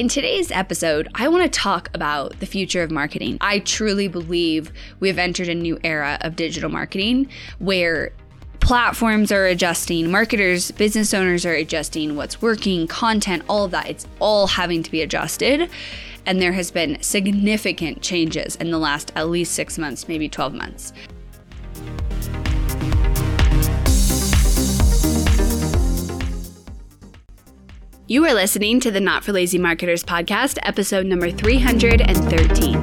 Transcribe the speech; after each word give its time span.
in 0.00 0.08
today's 0.08 0.50
episode, 0.50 1.08
I 1.14 1.28
want 1.28 1.44
to 1.44 1.50
talk 1.50 1.90
about 1.92 2.40
the 2.40 2.46
future 2.46 2.82
of 2.82 2.90
marketing. 2.90 3.36
I 3.42 3.58
truly 3.58 4.08
believe 4.08 4.72
we 4.98 5.08
have 5.08 5.18
entered 5.18 5.50
a 5.50 5.54
new 5.54 5.78
era 5.84 6.16
of 6.22 6.36
digital 6.36 6.70
marketing 6.70 7.28
where 7.58 8.10
platforms 8.60 9.30
are 9.30 9.44
adjusting, 9.44 10.10
marketers, 10.10 10.70
business 10.70 11.12
owners 11.12 11.44
are 11.44 11.52
adjusting 11.52 12.16
what's 12.16 12.40
working, 12.40 12.86
content, 12.86 13.42
all 13.46 13.66
of 13.66 13.72
that. 13.72 13.90
It's 13.90 14.06
all 14.20 14.46
having 14.46 14.82
to 14.84 14.90
be 14.90 15.02
adjusted. 15.02 15.68
And 16.24 16.40
there 16.40 16.52
has 16.52 16.70
been 16.70 17.02
significant 17.02 18.00
changes 18.00 18.56
in 18.56 18.70
the 18.70 18.78
last 18.78 19.12
at 19.16 19.28
least 19.28 19.52
six 19.52 19.76
months, 19.76 20.08
maybe 20.08 20.30
12 20.30 20.54
months. 20.54 20.94
You 28.10 28.26
are 28.26 28.34
listening 28.34 28.80
to 28.80 28.90
the 28.90 28.98
Not 28.98 29.22
for 29.22 29.30
Lazy 29.30 29.56
Marketers 29.56 30.02
podcast, 30.02 30.58
episode 30.64 31.06
number 31.06 31.30
313. 31.30 32.82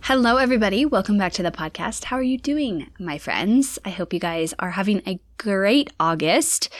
Hello, 0.00 0.38
everybody. 0.38 0.86
Welcome 0.86 1.18
back 1.18 1.34
to 1.34 1.42
the 1.42 1.50
podcast. 1.50 2.04
How 2.04 2.16
are 2.16 2.22
you 2.22 2.38
doing, 2.38 2.86
my 2.98 3.18
friends? 3.18 3.78
I 3.84 3.90
hope 3.90 4.14
you 4.14 4.20
guys 4.20 4.54
are 4.58 4.70
having 4.70 5.02
a 5.06 5.20
great 5.36 5.92
August 6.00 6.72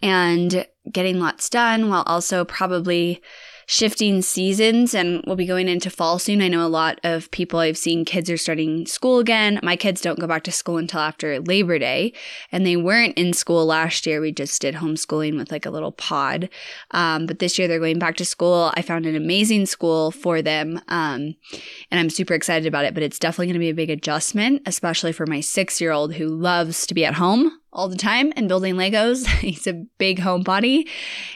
and 0.00 0.66
getting 0.90 1.20
lots 1.20 1.50
done 1.50 1.90
while 1.90 2.04
also 2.06 2.46
probably 2.46 3.20
shifting 3.66 4.22
seasons 4.22 4.94
and 4.94 5.22
we'll 5.26 5.36
be 5.36 5.44
going 5.44 5.68
into 5.68 5.90
fall 5.90 6.20
soon. 6.20 6.40
I 6.40 6.48
know 6.48 6.64
a 6.64 6.68
lot 6.68 7.00
of 7.02 7.30
people 7.32 7.58
I've 7.58 7.76
seen 7.76 8.04
kids 8.04 8.30
are 8.30 8.36
starting 8.36 8.86
school 8.86 9.18
again. 9.18 9.58
My 9.62 9.74
kids 9.74 10.00
don't 10.00 10.20
go 10.20 10.28
back 10.28 10.44
to 10.44 10.52
school 10.52 10.78
until 10.78 11.00
after 11.00 11.40
Labor 11.40 11.78
Day 11.78 12.12
and 12.52 12.64
they 12.64 12.76
weren't 12.76 13.18
in 13.18 13.32
school 13.32 13.66
last 13.66 14.06
year. 14.06 14.20
We 14.20 14.30
just 14.30 14.62
did 14.62 14.76
homeschooling 14.76 15.36
with 15.36 15.50
like 15.50 15.66
a 15.66 15.70
little 15.70 15.90
pod. 15.90 16.48
Um, 16.92 17.26
but 17.26 17.40
this 17.40 17.58
year 17.58 17.66
they're 17.66 17.80
going 17.80 17.98
back 17.98 18.16
to 18.18 18.24
school. 18.24 18.72
I 18.74 18.82
found 18.82 19.04
an 19.04 19.16
amazing 19.16 19.66
school 19.66 20.12
for 20.12 20.42
them. 20.42 20.80
Um, 20.86 21.34
and 21.90 22.00
I'm 22.00 22.10
super 22.10 22.34
excited 22.34 22.66
about 22.66 22.84
it, 22.84 22.94
but 22.94 23.02
it's 23.02 23.18
definitely 23.18 23.46
going 23.46 23.54
to 23.54 23.58
be 23.60 23.70
a 23.70 23.74
big 23.74 23.90
adjustment, 23.90 24.62
especially 24.64 25.12
for 25.12 25.26
my 25.26 25.40
six 25.40 25.80
year 25.80 25.90
old 25.90 26.14
who 26.14 26.28
loves 26.28 26.86
to 26.86 26.94
be 26.94 27.04
at 27.04 27.14
home 27.14 27.50
all 27.76 27.88
the 27.88 27.96
time 27.96 28.32
and 28.34 28.48
building 28.48 28.74
Legos. 28.74 29.26
he's 29.40 29.66
a 29.66 29.74
big 29.98 30.18
homebody 30.18 30.88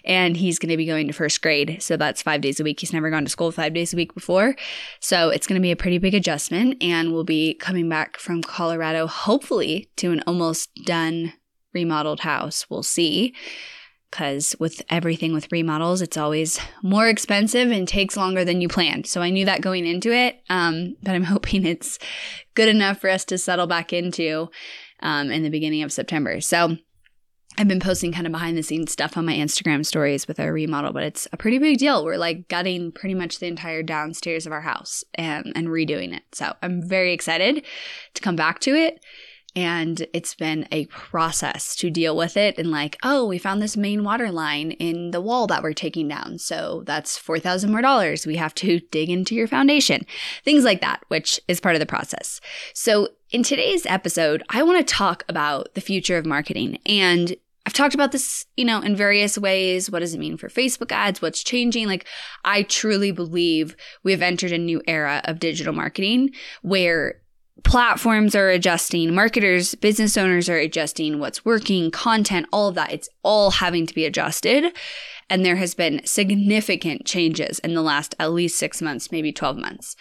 and 0.04 0.36
he's 0.36 0.58
going 0.58 0.70
to 0.70 0.76
be 0.76 0.86
going 0.86 1.06
to 1.06 1.12
first 1.12 1.40
grade. 1.42 1.80
So 1.80 1.96
that's 1.96 2.22
five 2.22 2.40
days 2.40 2.58
a 2.58 2.64
week. 2.64 2.80
He's 2.80 2.92
never 2.92 3.10
gone 3.10 3.24
to 3.24 3.30
school 3.30 3.52
five 3.52 3.74
days 3.74 3.92
a 3.92 3.96
week 3.96 4.14
before. 4.14 4.56
So 4.98 5.28
it's 5.28 5.46
going 5.46 5.60
to 5.60 5.62
be 5.62 5.70
a 5.70 5.76
pretty 5.76 5.98
big 5.98 6.14
adjustment. 6.14 6.82
And 6.82 7.12
we'll 7.12 7.24
be 7.24 7.54
coming 7.54 7.88
back 7.88 8.16
from 8.16 8.42
Colorado, 8.42 9.06
hopefully, 9.06 9.90
to 9.96 10.10
an 10.10 10.22
almost 10.26 10.74
done 10.86 11.34
remodeled 11.74 12.20
house. 12.20 12.66
We'll 12.68 12.82
see. 12.82 13.34
Because 14.10 14.56
with 14.58 14.82
everything 14.90 15.32
with 15.32 15.52
remodels, 15.52 16.02
it's 16.02 16.16
always 16.16 16.58
more 16.82 17.06
expensive 17.06 17.70
and 17.70 17.86
takes 17.86 18.16
longer 18.16 18.44
than 18.44 18.60
you 18.60 18.68
planned. 18.68 19.06
So 19.06 19.22
I 19.22 19.30
knew 19.30 19.44
that 19.44 19.60
going 19.60 19.86
into 19.86 20.12
it, 20.12 20.42
um, 20.50 20.96
but 21.00 21.14
I'm 21.14 21.22
hoping 21.34 21.64
it's 21.64 21.98
good 22.54 22.68
enough 22.68 22.98
for 22.98 23.08
us 23.08 23.24
to 23.26 23.38
settle 23.38 23.68
back 23.68 23.92
into 23.92 24.50
um, 25.02 25.30
in 25.30 25.42
the 25.42 25.50
beginning 25.50 25.82
of 25.82 25.92
September. 25.92 26.40
So 26.40 26.76
I've 27.58 27.68
been 27.68 27.80
posting 27.80 28.12
kind 28.12 28.26
of 28.26 28.32
behind 28.32 28.56
the 28.56 28.62
scenes 28.62 28.92
stuff 28.92 29.16
on 29.16 29.26
my 29.26 29.34
Instagram 29.34 29.84
stories 29.84 30.28
with 30.28 30.38
our 30.40 30.52
remodel, 30.52 30.92
but 30.92 31.02
it's 31.02 31.26
a 31.32 31.36
pretty 31.36 31.58
big 31.58 31.78
deal. 31.78 32.04
We're 32.04 32.16
like 32.16 32.48
gutting 32.48 32.92
pretty 32.92 33.14
much 33.14 33.38
the 33.38 33.46
entire 33.46 33.82
downstairs 33.82 34.46
of 34.46 34.52
our 34.52 34.60
house 34.60 35.04
and, 35.14 35.52
and 35.54 35.68
redoing 35.68 36.14
it. 36.16 36.22
So 36.32 36.54
I'm 36.62 36.86
very 36.86 37.12
excited 37.12 37.64
to 38.14 38.22
come 38.22 38.36
back 38.36 38.60
to 38.60 38.74
it 38.74 39.04
and 39.56 40.06
it's 40.12 40.34
been 40.34 40.66
a 40.70 40.86
process 40.86 41.74
to 41.74 41.90
deal 41.90 42.16
with 42.16 42.36
it 42.36 42.56
and 42.58 42.70
like 42.70 42.96
oh 43.02 43.26
we 43.26 43.38
found 43.38 43.60
this 43.60 43.76
main 43.76 44.04
water 44.04 44.30
line 44.30 44.70
in 44.72 45.10
the 45.10 45.20
wall 45.20 45.46
that 45.46 45.62
we're 45.62 45.72
taking 45.72 46.06
down 46.06 46.38
so 46.38 46.82
that's 46.86 47.18
4000 47.18 47.70
more 47.70 47.82
dollars 47.82 48.26
we 48.26 48.36
have 48.36 48.54
to 48.54 48.80
dig 48.90 49.10
into 49.10 49.34
your 49.34 49.48
foundation 49.48 50.06
things 50.44 50.64
like 50.64 50.80
that 50.80 51.02
which 51.08 51.40
is 51.48 51.60
part 51.60 51.74
of 51.74 51.80
the 51.80 51.86
process 51.86 52.40
so 52.74 53.08
in 53.30 53.42
today's 53.42 53.86
episode 53.86 54.42
i 54.48 54.62
want 54.62 54.78
to 54.78 54.94
talk 54.94 55.24
about 55.28 55.72
the 55.74 55.80
future 55.80 56.16
of 56.16 56.26
marketing 56.26 56.78
and 56.86 57.36
I've 57.66 57.74
talked 57.74 57.94
about 57.94 58.10
this, 58.10 58.46
you 58.56 58.64
know, 58.64 58.80
in 58.80 58.96
various 58.96 59.36
ways. 59.36 59.90
What 59.90 59.98
does 59.98 60.14
it 60.14 60.18
mean 60.18 60.38
for 60.38 60.48
Facebook 60.48 60.90
ads? 60.90 61.20
What's 61.20 61.42
changing? 61.42 61.86
Like, 61.86 62.06
I 62.42 62.62
truly 62.62 63.12
believe 63.12 63.76
we 64.02 64.12
have 64.12 64.22
entered 64.22 64.52
a 64.52 64.58
new 64.58 64.82
era 64.88 65.20
of 65.24 65.38
digital 65.38 65.74
marketing 65.74 66.30
where 66.62 67.20
platforms 67.62 68.34
are 68.34 68.48
adjusting, 68.48 69.14
marketers, 69.14 69.74
business 69.74 70.16
owners 70.16 70.48
are 70.48 70.56
adjusting 70.56 71.18
what's 71.18 71.44
working, 71.44 71.90
content, 71.90 72.46
all 72.52 72.68
of 72.68 72.74
that. 72.76 72.92
It's 72.92 73.08
all 73.22 73.50
having 73.50 73.86
to 73.86 73.94
be 73.94 74.06
adjusted. 74.06 74.72
And 75.28 75.44
there 75.44 75.56
has 75.56 75.74
been 75.74 76.00
significant 76.04 77.04
changes 77.04 77.58
in 77.60 77.74
the 77.74 77.82
last 77.82 78.14
at 78.18 78.32
least 78.32 78.58
six 78.58 78.82
months, 78.82 79.12
maybe 79.12 79.32
12 79.32 79.56
months. 79.58 79.96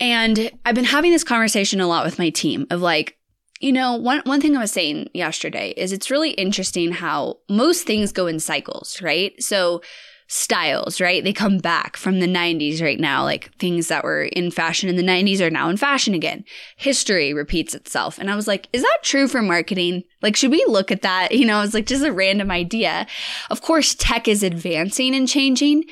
And 0.00 0.50
I've 0.64 0.74
been 0.74 0.84
having 0.84 1.12
this 1.12 1.24
conversation 1.24 1.80
a 1.80 1.86
lot 1.86 2.04
with 2.04 2.18
my 2.18 2.30
team 2.30 2.66
of 2.70 2.80
like, 2.80 3.16
you 3.60 3.72
know, 3.72 3.94
one, 3.94 4.20
one 4.24 4.40
thing 4.40 4.56
I 4.56 4.60
was 4.60 4.72
saying 4.72 5.08
yesterday 5.14 5.72
is 5.76 5.92
it's 5.92 6.10
really 6.10 6.30
interesting 6.32 6.92
how 6.92 7.38
most 7.48 7.86
things 7.86 8.12
go 8.12 8.26
in 8.26 8.40
cycles, 8.40 9.00
right? 9.00 9.40
So 9.42 9.80
styles, 10.26 11.00
right? 11.00 11.22
They 11.22 11.32
come 11.32 11.58
back 11.58 11.96
from 11.96 12.20
the 12.20 12.26
90s 12.26 12.82
right 12.82 12.98
now. 12.98 13.22
Like 13.22 13.54
things 13.58 13.88
that 13.88 14.04
were 14.04 14.24
in 14.24 14.50
fashion 14.50 14.88
in 14.88 14.96
the 14.96 15.02
90s 15.02 15.40
are 15.40 15.50
now 15.50 15.68
in 15.68 15.76
fashion 15.76 16.14
again. 16.14 16.44
History 16.76 17.32
repeats 17.32 17.74
itself. 17.74 18.18
And 18.18 18.30
I 18.30 18.36
was 18.36 18.48
like, 18.48 18.68
is 18.72 18.82
that 18.82 18.98
true 19.02 19.28
for 19.28 19.42
marketing? 19.42 20.02
Like, 20.22 20.36
should 20.36 20.50
we 20.50 20.64
look 20.66 20.90
at 20.90 21.02
that? 21.02 21.32
You 21.44 21.46
know, 21.46 21.60
it's 21.60 21.74
like 21.74 21.86
just 21.86 22.04
a 22.04 22.12
random 22.12 22.50
idea. 22.50 23.06
Of 23.50 23.60
course, 23.60 23.94
tech 23.94 24.28
is 24.28 24.42
advancing 24.42 25.14
and 25.14 25.28
changing. 25.28 25.84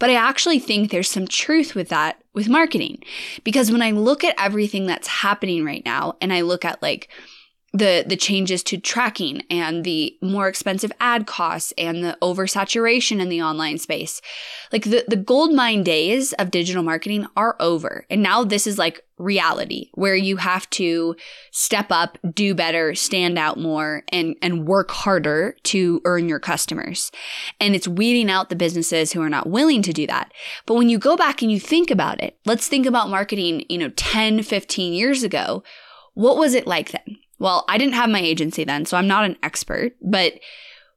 But 0.00 0.10
I 0.10 0.14
actually 0.14 0.58
think 0.58 0.90
there's 0.90 1.08
some 1.08 1.28
truth 1.28 1.76
with 1.76 1.88
that 1.90 2.20
with 2.34 2.48
marketing. 2.48 3.04
Because 3.44 3.70
when 3.70 3.82
I 3.82 3.92
look 3.92 4.24
at 4.24 4.34
everything 4.36 4.86
that's 4.86 5.06
happening 5.06 5.64
right 5.64 5.84
now 5.84 6.16
and 6.20 6.32
I 6.32 6.40
look 6.40 6.64
at 6.64 6.82
like 6.82 7.08
the 7.72 8.04
the 8.06 8.16
changes 8.16 8.62
to 8.64 8.78
tracking 8.78 9.42
and 9.48 9.84
the 9.84 10.16
more 10.20 10.48
expensive 10.48 10.90
ad 10.98 11.26
costs 11.26 11.72
and 11.78 12.02
the 12.02 12.18
oversaturation 12.20 13.20
in 13.20 13.28
the 13.28 13.42
online 13.42 13.78
space. 13.78 14.20
Like 14.72 14.84
the, 14.84 15.04
the 15.06 15.16
gold 15.16 15.54
mine 15.54 15.84
days 15.84 16.32
of 16.34 16.50
digital 16.50 16.82
marketing 16.82 17.26
are 17.36 17.56
over. 17.60 18.06
And 18.10 18.22
now 18.22 18.42
this 18.42 18.66
is 18.66 18.76
like 18.76 19.02
reality 19.18 19.90
where 19.94 20.16
you 20.16 20.38
have 20.38 20.68
to 20.70 21.14
step 21.52 21.86
up, 21.90 22.18
do 22.34 22.54
better, 22.54 22.94
stand 22.94 23.38
out 23.38 23.56
more 23.56 24.02
and 24.08 24.34
and 24.42 24.66
work 24.66 24.90
harder 24.90 25.54
to 25.64 26.00
earn 26.04 26.28
your 26.28 26.40
customers. 26.40 27.12
And 27.60 27.76
it's 27.76 27.86
weeding 27.86 28.30
out 28.30 28.48
the 28.48 28.56
businesses 28.56 29.12
who 29.12 29.22
are 29.22 29.28
not 29.28 29.48
willing 29.48 29.82
to 29.82 29.92
do 29.92 30.08
that. 30.08 30.32
But 30.66 30.74
when 30.74 30.88
you 30.88 30.98
go 30.98 31.16
back 31.16 31.40
and 31.40 31.52
you 31.52 31.60
think 31.60 31.92
about 31.92 32.20
it, 32.20 32.36
let's 32.46 32.66
think 32.66 32.84
about 32.84 33.10
marketing, 33.10 33.64
you 33.68 33.78
know, 33.78 33.90
10, 33.90 34.42
15 34.42 34.92
years 34.92 35.22
ago. 35.22 35.62
What 36.14 36.36
was 36.36 36.54
it 36.54 36.66
like 36.66 36.90
then? 36.90 37.18
Well, 37.40 37.64
I 37.68 37.78
didn't 37.78 37.94
have 37.94 38.10
my 38.10 38.20
agency 38.20 38.62
then, 38.64 38.84
so 38.84 38.96
I'm 38.96 39.08
not 39.08 39.24
an 39.24 39.36
expert, 39.42 39.94
but 40.00 40.34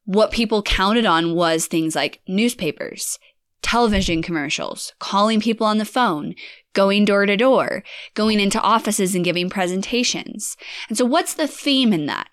what 0.05 0.31
people 0.31 0.61
counted 0.61 1.05
on 1.05 1.33
was 1.33 1.65
things 1.65 1.95
like 1.95 2.21
newspapers, 2.27 3.17
television 3.61 4.21
commercials, 4.21 4.93
calling 4.99 5.39
people 5.39 5.65
on 5.65 5.77
the 5.77 5.85
phone, 5.85 6.35
going 6.73 7.05
door 7.05 7.25
to 7.25 7.37
door, 7.37 7.81
going 8.13 8.41
into 8.41 8.59
offices 8.61 9.15
and 9.15 9.23
giving 9.23 9.49
presentations. 9.49 10.57
And 10.89 10.97
so 10.97 11.05
what's 11.05 11.33
the 11.33 11.47
theme 11.47 11.93
in 11.93 12.07
that? 12.07 12.27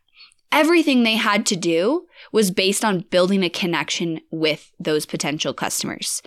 Everything 0.50 1.04
they 1.04 1.14
had 1.14 1.46
to 1.46 1.56
do 1.56 2.06
was 2.32 2.50
based 2.50 2.84
on 2.84 3.06
building 3.10 3.44
a 3.44 3.48
connection 3.48 4.20
with 4.32 4.72
those 4.80 5.06
potential 5.06 5.54
customers. 5.54 6.20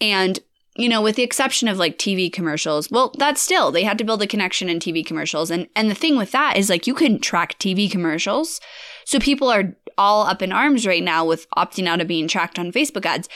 And 0.00 0.40
you 0.78 0.88
know, 0.88 1.02
with 1.02 1.16
the 1.16 1.24
exception 1.24 1.66
of 1.66 1.76
like 1.76 1.98
TV 1.98 2.32
commercials, 2.32 2.88
well, 2.88 3.12
that's 3.18 3.42
still, 3.42 3.72
they 3.72 3.82
had 3.82 3.98
to 3.98 4.04
build 4.04 4.22
a 4.22 4.28
connection 4.28 4.68
in 4.68 4.78
TV 4.78 5.04
commercials. 5.04 5.50
And, 5.50 5.66
and 5.74 5.90
the 5.90 5.94
thing 5.94 6.16
with 6.16 6.30
that 6.30 6.56
is 6.56 6.70
like 6.70 6.86
you 6.86 6.94
couldn't 6.94 7.18
track 7.20 7.58
TV 7.58 7.90
commercials. 7.90 8.60
So 9.04 9.18
people 9.18 9.48
are 9.48 9.74
all 9.98 10.24
up 10.24 10.40
in 10.40 10.52
arms 10.52 10.86
right 10.86 11.02
now 11.02 11.24
with 11.24 11.50
opting 11.56 11.88
out 11.88 12.00
of 12.00 12.06
being 12.06 12.28
tracked 12.28 12.60
on 12.60 12.70
Facebook 12.70 13.04
ads. 13.04 13.28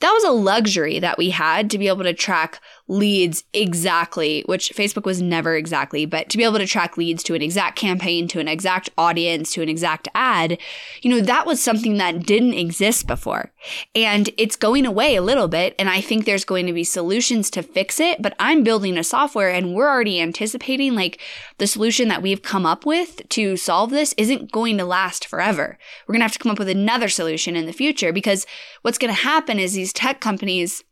That 0.00 0.10
was 0.10 0.24
a 0.24 0.32
luxury 0.32 0.98
that 0.98 1.18
we 1.18 1.30
had 1.30 1.70
to 1.70 1.78
be 1.78 1.86
able 1.86 2.02
to 2.02 2.12
track 2.12 2.60
leads 2.88 3.44
exactly, 3.52 4.42
which 4.46 4.72
Facebook 4.74 5.04
was 5.04 5.20
never 5.20 5.54
exactly, 5.54 6.06
but 6.06 6.30
to 6.30 6.38
be 6.38 6.44
able 6.44 6.58
to 6.58 6.66
track 6.66 6.96
leads 6.96 7.22
to 7.22 7.34
an 7.34 7.42
exact 7.42 7.76
campaign, 7.76 8.26
to 8.28 8.40
an 8.40 8.48
exact 8.48 8.88
audience, 8.96 9.52
to 9.52 9.62
an 9.62 9.68
exact 9.68 10.08
ad, 10.14 10.58
you 11.02 11.10
know, 11.10 11.20
that 11.20 11.46
was 11.46 11.62
something 11.62 11.98
that 11.98 12.24
didn't 12.24 12.54
exist 12.54 13.06
before. 13.06 13.52
And 13.94 14.30
it's 14.38 14.56
going 14.56 14.86
away 14.86 15.16
a 15.16 15.22
little 15.22 15.48
bit. 15.48 15.74
And 15.78 15.90
I 15.90 16.00
think 16.00 16.24
there's 16.24 16.46
going 16.46 16.66
to 16.66 16.72
be 16.72 16.84
solutions 16.84 17.50
to 17.50 17.62
fix 17.62 18.00
it, 18.00 18.22
but 18.22 18.34
I'm 18.40 18.64
building 18.64 18.96
a 18.96 19.04
software 19.04 19.50
and 19.50 19.74
we're 19.74 19.88
already 19.88 20.20
anticipating 20.20 20.94
like 20.94 21.20
the 21.58 21.66
solution 21.66 22.08
that 22.08 22.22
we've 22.22 22.42
come 22.42 22.64
up 22.64 22.86
with 22.86 23.28
to 23.28 23.56
solve 23.56 23.90
this 23.90 24.14
isn't 24.16 24.50
going 24.50 24.78
to 24.78 24.84
last 24.84 25.26
forever. 25.26 25.78
We're 26.06 26.14
going 26.14 26.20
to 26.20 26.24
have 26.24 26.32
to 26.32 26.38
come 26.38 26.52
up 26.52 26.58
with 26.58 26.68
another 26.68 27.08
solution 27.08 27.54
in 27.54 27.66
the 27.66 27.72
future 27.72 28.12
because 28.12 28.46
what's 28.80 28.98
going 28.98 29.14
to 29.14 29.20
happen 29.20 29.58
is 29.58 29.74
these 29.74 29.92
tech 29.92 30.20
companies 30.20 30.84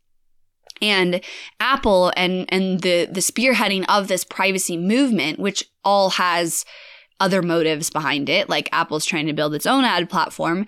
and 0.81 1.21
Apple 1.59 2.11
and 2.15 2.45
and 2.49 2.81
the 2.81 3.05
the 3.05 3.19
spearheading 3.19 3.85
of 3.89 4.07
this 4.07 4.23
privacy 4.23 4.77
movement, 4.77 5.39
which 5.39 5.63
all 5.83 6.11
has 6.11 6.65
other 7.19 7.41
motives 7.41 7.89
behind 7.89 8.29
it, 8.29 8.49
like 8.49 8.69
Apple's 8.71 9.05
trying 9.05 9.27
to 9.27 9.33
build 9.33 9.55
its 9.55 9.65
own 9.65 9.83
ad 9.83 10.09
platform. 10.09 10.65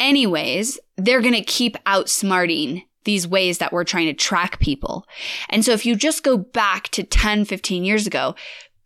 Anyways, 0.00 0.78
they're 0.96 1.20
going 1.20 1.34
to 1.34 1.44
keep 1.44 1.76
outsmarting 1.84 2.82
these 3.04 3.26
ways 3.26 3.58
that 3.58 3.72
we're 3.72 3.84
trying 3.84 4.06
to 4.06 4.12
track 4.12 4.58
people. 4.60 5.06
And 5.48 5.64
so 5.64 5.72
if 5.72 5.84
you 5.86 5.96
just 5.96 6.22
go 6.22 6.36
back 6.36 6.88
to 6.90 7.02
10, 7.02 7.44
15 7.44 7.84
years 7.84 8.06
ago, 8.06 8.34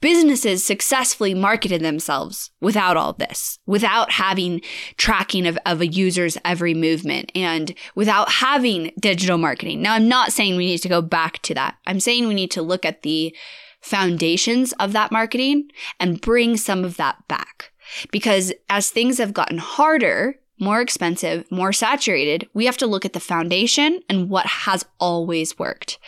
businesses 0.00 0.64
successfully 0.64 1.34
marketed 1.34 1.80
themselves 1.80 2.50
without 2.60 2.96
all 2.96 3.12
this, 3.12 3.58
without 3.66 4.12
having 4.12 4.60
tracking 4.96 5.46
of, 5.46 5.58
of 5.66 5.80
a 5.80 5.86
user's 5.86 6.38
every 6.44 6.74
movement 6.74 7.32
and 7.34 7.74
without 7.94 8.30
having 8.30 8.92
digital 9.00 9.38
marketing. 9.38 9.82
Now, 9.82 9.94
I'm 9.94 10.08
not 10.08 10.32
saying 10.32 10.56
we 10.56 10.66
need 10.66 10.82
to 10.82 10.88
go 10.88 11.02
back 11.02 11.40
to 11.42 11.54
that. 11.54 11.76
I'm 11.86 12.00
saying 12.00 12.28
we 12.28 12.34
need 12.34 12.50
to 12.52 12.62
look 12.62 12.84
at 12.84 13.02
the 13.02 13.34
foundations 13.80 14.72
of 14.74 14.92
that 14.92 15.12
marketing 15.12 15.70
and 16.00 16.20
bring 16.20 16.56
some 16.56 16.84
of 16.84 16.96
that 16.96 17.26
back. 17.28 17.72
Because 18.10 18.52
as 18.68 18.90
things 18.90 19.18
have 19.18 19.32
gotten 19.32 19.58
harder, 19.58 20.40
more 20.58 20.80
expensive, 20.80 21.50
more 21.50 21.72
saturated, 21.72 22.48
we 22.54 22.64
have 22.66 22.78
to 22.78 22.86
look 22.86 23.04
at 23.04 23.12
the 23.12 23.20
foundation 23.20 24.00
and 24.08 24.30
what 24.30 24.46
has 24.46 24.84
always 24.98 25.58
worked. 25.58 25.98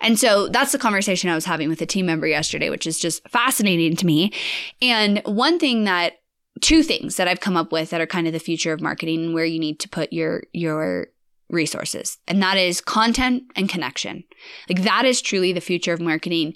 And 0.00 0.18
so 0.18 0.48
that's 0.48 0.72
the 0.72 0.78
conversation 0.78 1.28
I 1.28 1.34
was 1.34 1.44
having 1.44 1.68
with 1.68 1.82
a 1.82 1.86
team 1.86 2.06
member 2.06 2.26
yesterday, 2.26 2.70
which 2.70 2.86
is 2.86 2.98
just 2.98 3.28
fascinating 3.28 3.96
to 3.96 4.06
me. 4.06 4.32
And 4.80 5.20
one 5.26 5.58
thing 5.58 5.84
that 5.84 6.14
two 6.60 6.82
things 6.82 7.16
that 7.16 7.28
I've 7.28 7.40
come 7.40 7.56
up 7.56 7.72
with 7.72 7.90
that 7.90 8.00
are 8.00 8.06
kind 8.06 8.26
of 8.26 8.32
the 8.32 8.38
future 8.38 8.72
of 8.72 8.80
marketing 8.80 9.24
and 9.24 9.34
where 9.34 9.44
you 9.44 9.58
need 9.58 9.78
to 9.80 9.88
put 9.88 10.12
your 10.12 10.42
your 10.52 11.08
resources. 11.50 12.18
And 12.28 12.42
that 12.42 12.56
is 12.56 12.80
content 12.80 13.42
and 13.56 13.68
connection. 13.68 14.24
Like 14.68 14.82
that 14.82 15.04
is 15.04 15.20
truly 15.20 15.52
the 15.52 15.60
future 15.60 15.92
of 15.92 16.00
marketing. 16.00 16.54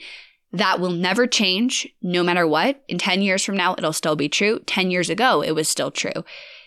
That 0.53 0.79
will 0.79 0.93
never 0.93 1.27
change 1.27 1.89
no 2.01 2.23
matter 2.23 2.47
what. 2.47 2.85
In 2.87 2.97
10 2.97 3.23
years 3.23 3.45
from 3.45 3.57
now, 3.57 3.75
it'll 3.77 3.93
still 3.93 4.15
be 4.15 4.29
true. 4.29 4.61
10 4.67 4.93
years 4.93 5.11
ago, 5.11 5.43
it 5.43 5.51
was 5.51 5.69
still 5.69 5.91
true 5.91 6.23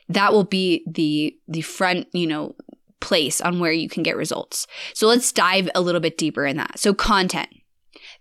that 0.10 0.34
will 0.34 0.44
be 0.44 0.84
the 0.88 1.36
the 1.48 1.62
front, 1.62 2.08
you 2.14 2.28
know, 2.28 2.56
place 3.00 3.42
on 3.42 3.60
where 3.60 3.72
you 3.72 3.90
can 3.90 4.04
get 4.04 4.18
results. 4.18 4.68
So 4.94 5.08
let's 5.08 5.32
dive 5.32 5.70
a 5.76 5.82
little 5.82 6.02
bit 6.02 6.18
deeper 6.18 6.46
in 6.46 6.58
that. 6.58 6.80
So 6.80 6.94
content. 6.94 7.50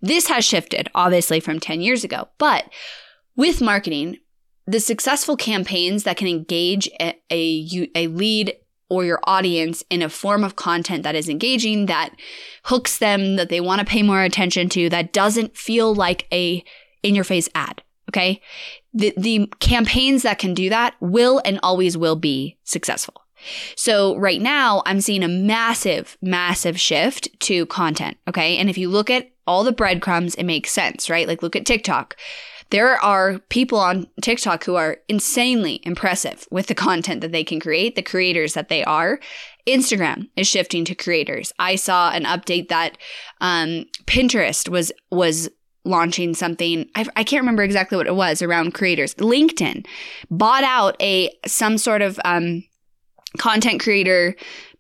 This 0.02 0.28
has 0.28 0.44
shifted 0.44 0.90
obviously 0.94 1.40
from 1.40 1.58
10 1.58 1.80
years 1.80 2.04
ago, 2.04 2.28
but 2.38 2.66
with 3.34 3.62
marketing, 3.62 4.18
the 4.66 4.80
successful 4.80 5.36
campaigns 5.36 6.02
that 6.02 6.16
can 6.16 6.28
engage 6.28 6.88
a, 7.00 7.14
a, 7.30 7.88
a 7.94 8.06
lead 8.08 8.54
or 8.88 9.04
your 9.04 9.20
audience 9.24 9.84
in 9.90 10.02
a 10.02 10.08
form 10.08 10.44
of 10.44 10.56
content 10.56 11.02
that 11.02 11.14
is 11.14 11.28
engaging, 11.28 11.86
that 11.86 12.10
hooks 12.64 12.98
them, 12.98 13.36
that 13.36 13.48
they 13.48 13.60
want 13.60 13.80
to 13.80 13.84
pay 13.84 14.02
more 14.02 14.22
attention 14.22 14.68
to, 14.68 14.88
that 14.88 15.12
doesn't 15.12 15.56
feel 15.56 15.94
like 15.94 16.26
a 16.32 16.62
in 17.02 17.14
your 17.14 17.24
face 17.24 17.48
ad. 17.54 17.82
Okay. 18.10 18.40
The, 18.94 19.12
the 19.16 19.52
campaigns 19.60 20.22
that 20.22 20.38
can 20.38 20.54
do 20.54 20.68
that 20.70 20.94
will 21.00 21.42
and 21.44 21.58
always 21.62 21.96
will 21.96 22.16
be 22.16 22.56
successful. 22.64 23.22
So 23.76 24.16
right 24.16 24.40
now 24.40 24.82
I'm 24.86 25.00
seeing 25.00 25.22
a 25.22 25.28
massive, 25.28 26.16
massive 26.22 26.80
shift 26.80 27.28
to 27.40 27.66
content. 27.66 28.16
Okay. 28.28 28.56
And 28.56 28.70
if 28.70 28.78
you 28.78 28.88
look 28.88 29.10
at 29.10 29.30
all 29.46 29.64
the 29.64 29.72
breadcrumbs, 29.72 30.34
it 30.34 30.44
makes 30.44 30.70
sense, 30.70 31.10
right? 31.10 31.28
Like 31.28 31.42
look 31.42 31.56
at 31.56 31.66
TikTok. 31.66 32.16
There 32.70 33.00
are 33.02 33.38
people 33.48 33.78
on 33.78 34.08
TikTok 34.20 34.64
who 34.64 34.74
are 34.74 34.98
insanely 35.08 35.80
impressive 35.84 36.48
with 36.50 36.66
the 36.66 36.74
content 36.74 37.20
that 37.20 37.30
they 37.30 37.44
can 37.44 37.60
create, 37.60 37.94
the 37.94 38.02
creators 38.02 38.54
that 38.54 38.68
they 38.68 38.82
are. 38.82 39.20
Instagram 39.68 40.28
is 40.36 40.48
shifting 40.48 40.84
to 40.84 40.94
creators. 40.94 41.52
I 41.58 41.76
saw 41.76 42.10
an 42.10 42.24
update 42.24 42.68
that 42.68 42.98
um, 43.40 43.86
Pinterest 44.06 44.68
was 44.68 44.90
was 45.10 45.48
launching 45.86 46.34
something. 46.34 46.88
I, 46.94 47.06
I, 47.16 47.24
can't 47.24 47.42
remember 47.42 47.62
exactly 47.62 47.96
what 47.96 48.06
it 48.06 48.14
was 48.14 48.42
around 48.42 48.74
creators. 48.74 49.14
Linkedin 49.14 49.86
bought 50.30 50.64
out 50.64 50.96
a 51.00 51.30
some 51.46 51.78
sort 51.78 52.02
of 52.02 52.20
um, 52.24 52.64
content 53.38 53.80
creator 53.80 54.36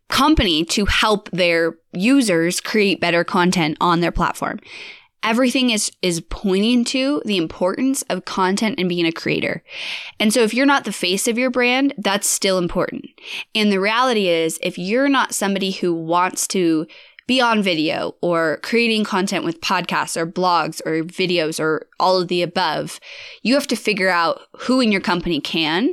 company 0.08 0.64
to 0.64 0.86
help 0.86 1.30
their 1.30 1.76
users 1.92 2.60
create 2.60 3.00
better 3.00 3.24
content 3.24 3.76
on 3.80 4.00
their 4.00 4.12
platform. 4.12 4.58
Everything 5.22 5.70
is 5.70 5.90
is 6.02 6.20
pointing 6.20 6.84
to 6.84 7.20
the 7.24 7.36
importance 7.36 8.02
of 8.02 8.24
content 8.24 8.76
and 8.78 8.88
being 8.88 9.06
a 9.06 9.12
creator. 9.12 9.64
And 10.20 10.32
so 10.32 10.40
if 10.42 10.54
you're 10.54 10.66
not 10.66 10.84
the 10.84 10.92
face 10.92 11.26
of 11.26 11.38
your 11.38 11.50
brand 11.50 11.94
that's 11.98 12.28
still 12.28 12.58
important. 12.58 13.06
And 13.54 13.72
the 13.72 13.80
reality 13.80 14.28
is 14.28 14.58
if 14.62 14.78
you're 14.78 15.08
not 15.08 15.34
somebody 15.34 15.72
who 15.72 15.92
wants 15.92 16.46
to 16.48 16.86
be 17.26 17.40
on 17.40 17.62
video 17.62 18.14
or 18.20 18.60
creating 18.62 19.04
content 19.04 19.44
with 19.44 19.60
podcasts 19.60 20.16
or 20.16 20.26
blogs 20.26 20.80
or 20.86 21.02
videos 21.02 21.58
or 21.58 21.86
all 21.98 22.20
of 22.20 22.28
the 22.28 22.42
above, 22.42 23.00
you 23.42 23.54
have 23.54 23.66
to 23.66 23.76
figure 23.76 24.10
out 24.10 24.40
who 24.60 24.80
in 24.80 24.92
your 24.92 25.00
company 25.00 25.40
can 25.40 25.92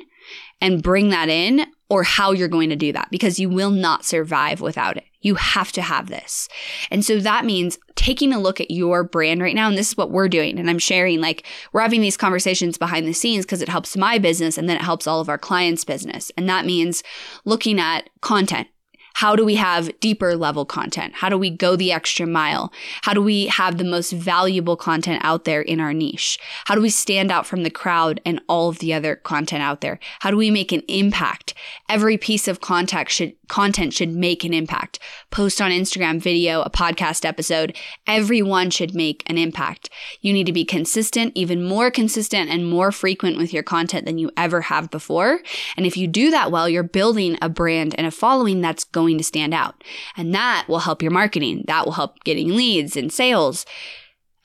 and 0.61 0.83
bring 0.83 1.09
that 1.09 1.29
in 1.29 1.65
or 1.89 2.03
how 2.03 2.31
you're 2.31 2.47
going 2.47 2.69
to 2.69 2.75
do 2.75 2.91
that 2.91 3.07
because 3.11 3.39
you 3.39 3.49
will 3.49 3.69
not 3.69 4.05
survive 4.05 4.61
without 4.61 4.97
it. 4.97 5.03
You 5.21 5.35
have 5.35 5.71
to 5.73 5.81
have 5.81 6.07
this. 6.07 6.47
And 6.89 7.05
so 7.05 7.19
that 7.19 7.45
means 7.45 7.77
taking 7.95 8.33
a 8.33 8.39
look 8.39 8.59
at 8.59 8.71
your 8.71 9.03
brand 9.03 9.41
right 9.41 9.55
now. 9.55 9.67
And 9.67 9.77
this 9.77 9.89
is 9.89 9.97
what 9.97 10.11
we're 10.11 10.27
doing. 10.27 10.57
And 10.57 10.69
I'm 10.69 10.79
sharing, 10.79 11.21
like, 11.21 11.45
we're 11.71 11.81
having 11.81 12.01
these 12.01 12.17
conversations 12.17 12.77
behind 12.77 13.07
the 13.07 13.13
scenes 13.13 13.45
because 13.45 13.61
it 13.61 13.69
helps 13.69 13.95
my 13.95 14.17
business 14.17 14.57
and 14.57 14.67
then 14.67 14.77
it 14.77 14.81
helps 14.81 15.05
all 15.05 15.21
of 15.21 15.29
our 15.29 15.37
clients' 15.37 15.85
business. 15.85 16.31
And 16.35 16.49
that 16.49 16.65
means 16.65 17.03
looking 17.45 17.79
at 17.79 18.09
content 18.21 18.67
how 19.13 19.35
do 19.35 19.45
we 19.45 19.55
have 19.55 19.99
deeper 19.99 20.35
level 20.35 20.65
content? 20.65 21.13
How 21.15 21.29
do 21.29 21.37
we 21.37 21.49
go 21.49 21.75
the 21.75 21.91
extra 21.91 22.25
mile? 22.25 22.73
How 23.03 23.13
do 23.13 23.21
we 23.21 23.47
have 23.47 23.77
the 23.77 23.83
most 23.83 24.11
valuable 24.11 24.75
content 24.75 25.21
out 25.23 25.45
there 25.45 25.61
in 25.61 25.79
our 25.79 25.93
niche? 25.93 26.39
How 26.65 26.75
do 26.75 26.81
we 26.81 26.89
stand 26.89 27.31
out 27.31 27.45
from 27.45 27.63
the 27.63 27.69
crowd 27.69 28.19
and 28.25 28.41
all 28.49 28.69
of 28.69 28.79
the 28.79 28.93
other 28.93 29.15
content 29.15 29.61
out 29.61 29.81
there? 29.81 29.99
How 30.19 30.31
do 30.31 30.37
we 30.37 30.51
make 30.51 30.71
an 30.71 30.81
impact? 30.87 31.53
Every 31.87 32.17
piece 32.17 32.47
of 32.47 32.59
content 32.59 33.09
should 33.09 33.33
content 33.49 33.93
should 33.93 34.09
make 34.09 34.43
an 34.43 34.53
impact. 34.53 34.97
Post 35.29 35.61
on 35.61 35.69
Instagram, 35.69 36.19
video, 36.19 36.63
a 36.63 36.71
podcast 36.71 37.23
episode, 37.23 37.77
everyone 38.07 38.71
should 38.71 38.95
make 38.95 39.21
an 39.27 39.37
impact. 39.37 39.91
You 40.21 40.33
need 40.33 40.47
to 40.47 40.53
be 40.53 40.65
consistent, 40.65 41.33
even 41.35 41.63
more 41.63 41.91
consistent 41.91 42.49
and 42.49 42.67
more 42.67 42.91
frequent 42.91 43.37
with 43.37 43.53
your 43.53 43.61
content 43.61 44.05
than 44.05 44.17
you 44.17 44.31
ever 44.35 44.61
have 44.61 44.89
before. 44.89 45.41
And 45.77 45.85
if 45.85 45.95
you 45.95 46.07
do 46.07 46.31
that 46.31 46.51
well, 46.51 46.67
you're 46.67 46.81
building 46.81 47.37
a 47.43 47.49
brand 47.49 47.93
and 47.95 48.07
a 48.07 48.11
following 48.11 48.61
that's 48.61 48.85
going 48.85 49.02
going 49.03 49.17
to 49.17 49.23
stand 49.23 49.53
out. 49.53 49.83
And 50.15 50.33
that 50.33 50.65
will 50.67 50.79
help 50.79 51.01
your 51.01 51.11
marketing. 51.11 51.65
That 51.67 51.85
will 51.85 51.93
help 51.93 52.23
getting 52.23 52.55
leads 52.55 52.95
and 52.95 53.11
sales 53.11 53.65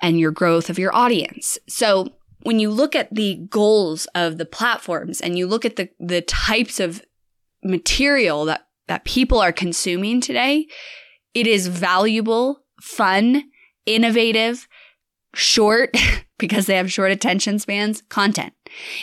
and 0.02 0.18
your 0.18 0.30
growth 0.30 0.68
of 0.68 0.78
your 0.78 0.94
audience. 0.94 1.58
So 1.68 2.08
when 2.42 2.58
you 2.58 2.70
look 2.70 2.94
at 2.94 3.14
the 3.14 3.46
goals 3.50 4.06
of 4.14 4.38
the 4.38 4.46
platforms 4.46 5.20
and 5.20 5.38
you 5.38 5.46
look 5.46 5.64
at 5.64 5.76
the, 5.76 5.88
the 6.00 6.22
types 6.22 6.80
of 6.80 7.02
material 7.64 8.44
that, 8.46 8.66
that 8.86 9.04
people 9.04 9.38
are 9.38 9.52
consuming 9.52 10.20
today, 10.20 10.66
it 11.34 11.46
is 11.46 11.66
valuable, 11.66 12.64
fun, 12.80 13.44
innovative, 13.86 14.68
short, 15.34 15.96
because 16.38 16.66
they 16.66 16.76
have 16.76 16.92
short 16.92 17.10
attention 17.10 17.58
spans, 17.58 18.02
content 18.08 18.52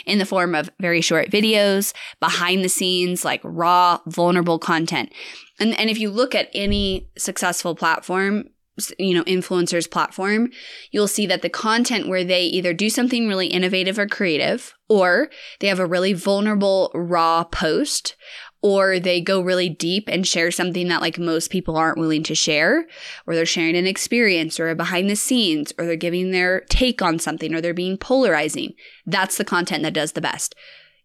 in 0.06 0.18
the 0.18 0.26
form 0.26 0.54
of 0.54 0.70
very 0.80 1.00
short 1.00 1.30
videos, 1.30 1.92
behind 2.20 2.64
the 2.64 2.68
scenes, 2.68 3.24
like 3.24 3.40
raw, 3.44 3.98
vulnerable 4.06 4.58
content. 4.58 5.12
And, 5.58 5.78
and 5.78 5.88
if 5.90 5.98
you 5.98 6.10
look 6.10 6.34
at 6.34 6.50
any 6.54 7.08
successful 7.16 7.74
platform, 7.74 8.50
you 8.98 9.14
know, 9.14 9.24
influencers 9.24 9.90
platform, 9.90 10.50
you'll 10.90 11.08
see 11.08 11.26
that 11.26 11.40
the 11.40 11.48
content 11.48 12.08
where 12.08 12.24
they 12.24 12.42
either 12.44 12.74
do 12.74 12.90
something 12.90 13.26
really 13.26 13.46
innovative 13.46 13.98
or 13.98 14.06
creative, 14.06 14.74
or 14.88 15.30
they 15.60 15.66
have 15.68 15.78
a 15.78 15.86
really 15.86 16.12
vulnerable, 16.12 16.90
raw 16.94 17.42
post, 17.44 18.16
or 18.60 18.98
they 18.98 19.20
go 19.20 19.40
really 19.40 19.68
deep 19.68 20.08
and 20.08 20.26
share 20.26 20.50
something 20.50 20.88
that 20.88 21.00
like 21.00 21.18
most 21.18 21.50
people 21.50 21.76
aren't 21.76 21.98
willing 21.98 22.22
to 22.24 22.34
share, 22.34 22.86
or 23.26 23.34
they're 23.34 23.46
sharing 23.46 23.76
an 23.76 23.86
experience 23.86 24.60
or 24.60 24.68
a 24.68 24.74
behind 24.74 25.08
the 25.08 25.16
scenes, 25.16 25.72
or 25.78 25.86
they're 25.86 25.96
giving 25.96 26.30
their 26.30 26.60
take 26.68 27.00
on 27.00 27.18
something, 27.18 27.54
or 27.54 27.62
they're 27.62 27.72
being 27.72 27.96
polarizing. 27.96 28.74
That's 29.06 29.38
the 29.38 29.44
content 29.44 29.84
that 29.84 29.94
does 29.94 30.12
the 30.12 30.20
best. 30.20 30.54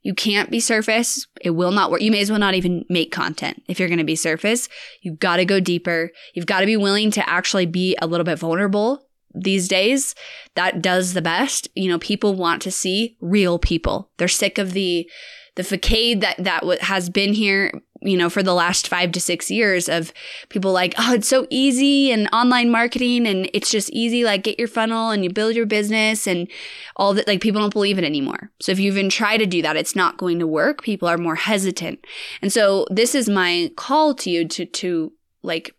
You 0.04 0.14
can't 0.14 0.50
be 0.50 0.60
surface. 0.60 1.28
It 1.42 1.52
will 1.52 1.72
not 1.72 1.92
work. 1.92 2.02
You 2.02 2.12
may 2.12 2.22
as 2.22 2.30
well 2.30 2.40
not 2.40 2.56
even 2.56 2.86
make 2.90 3.12
content 3.12 3.62
if 3.68 3.80
you're 3.80 3.90
going 3.90 4.00
to 4.00 4.04
be 4.04 4.16
surface. 4.16 4.68
You've 5.02 5.20
got 5.20 5.38
to 5.38 5.46
go 5.46 5.60
deeper. 5.60 6.12
You've 6.34 6.48
got 6.48 6.62
to 6.62 6.66
be 6.66 6.78
willing 6.78 7.12
to 7.12 7.30
actually 7.30 7.68
be 7.68 7.96
a 8.02 8.08
little 8.08 8.24
bit 8.24 8.40
vulnerable 8.40 9.06
these 9.34 9.68
days. 9.68 10.16
That 10.56 10.82
does 10.82 11.14
the 11.14 11.22
best. 11.22 11.68
You 11.76 11.90
know, 11.90 12.00
people 12.00 12.36
want 12.36 12.62
to 12.64 12.72
see 12.72 13.18
real 13.22 13.60
people. 13.60 14.12
They're 14.18 14.28
sick 14.28 14.58
of 14.58 14.74
the 14.74 15.10
the 15.56 15.64
facade 15.64 16.22
that 16.22 16.38
that 16.40 16.64
has 16.82 17.10
been 17.10 17.34
here 17.34 17.72
you 18.02 18.18
know, 18.18 18.30
for 18.30 18.42
the 18.42 18.54
last 18.54 18.88
five 18.88 19.12
to 19.12 19.22
six 19.22 19.52
years 19.52 19.88
of 19.88 20.12
people 20.50 20.72
like, 20.72 20.96
oh, 20.98 21.14
it's 21.14 21.28
so 21.28 21.46
easy 21.50 22.12
and 22.12 22.28
online 22.34 22.72
marketing 22.72 23.28
and 23.28 23.50
it's 23.54 23.70
just 23.70 23.90
easy. 23.92 24.24
Like 24.24 24.44
get 24.44 24.58
your 24.58 24.68
funnel 24.68 25.12
and 25.12 25.24
you 25.24 25.30
build 25.30 25.56
your 25.56 25.68
business 25.68 26.28
and 26.28 26.48
all 26.96 27.14
that. 27.14 27.28
Like 27.28 27.42
people 27.42 27.62
don't 27.62 27.74
believe 27.74 28.00
it 28.00 28.04
anymore. 28.04 28.52
So 28.60 28.72
if 28.72 28.80
you 28.80 28.92
even 28.92 29.10
try 29.10 29.38
to 29.38 29.46
do 29.46 29.62
that, 29.62 29.78
it's 29.78 29.96
not 29.96 30.18
going 30.18 30.40
to 30.40 30.48
work. 30.48 30.82
People 30.82 31.08
are 31.08 31.18
more 31.18 31.36
hesitant. 31.36 32.06
And 32.42 32.52
so 32.52 32.88
this 32.90 33.14
is 33.14 33.30
my 33.30 33.72
call 33.76 34.16
to 34.16 34.30
you 34.30 34.48
to, 34.48 34.66
to 34.66 35.14
like, 35.44 35.76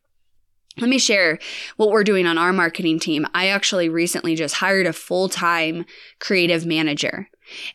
let 0.79 0.89
me 0.89 0.99
share 0.99 1.39
what 1.77 1.91
we're 1.91 2.05
doing 2.05 2.27
on 2.27 2.39
our 2.39 2.53
marketing 2.53 2.99
team. 2.99 3.27
I 3.35 3.49
actually 3.49 3.89
recently 3.89 4.35
just 4.35 4.55
hired 4.55 4.87
a 4.87 4.93
full 4.93 5.29
time 5.29 5.85
creative 6.19 6.65
manager. 6.65 7.29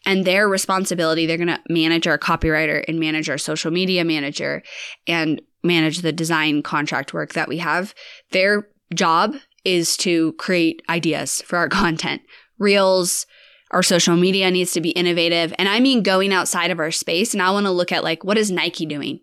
And 0.05 0.25
their 0.25 0.47
responsibility, 0.47 1.25
they're 1.25 1.37
going 1.37 1.47
to 1.47 1.61
manage 1.69 2.07
our 2.07 2.17
copywriter 2.17 2.83
and 2.87 2.99
manage 2.99 3.29
our 3.29 3.37
social 3.37 3.71
media 3.71 4.03
manager 4.03 4.63
and 5.07 5.41
manage 5.63 5.99
the 5.99 6.11
design 6.11 6.63
contract 6.63 7.13
work 7.13 7.33
that 7.33 7.47
we 7.47 7.57
have. 7.57 7.93
Their 8.31 8.67
job 8.93 9.35
is 9.65 9.97
to 9.97 10.33
create 10.33 10.81
ideas 10.89 11.41
for 11.41 11.57
our 11.57 11.69
content, 11.69 12.21
reels, 12.57 13.25
our 13.71 13.83
social 13.83 14.15
media 14.15 14.49
needs 14.49 14.71
to 14.71 14.81
be 14.81 14.91
innovative. 14.91 15.53
And 15.59 15.67
I 15.67 15.79
mean 15.79 16.01
going 16.01 16.31
outside 16.31 16.71
of 16.71 16.79
our 16.79 16.91
space. 16.91 17.33
And 17.33 17.41
I 17.41 17.51
want 17.51 17.65
to 17.65 17.71
look 17.71 17.91
at 17.91 18.03
like, 18.03 18.23
what 18.23 18.37
is 18.37 18.49
Nike 18.49 18.85
doing? 18.85 19.19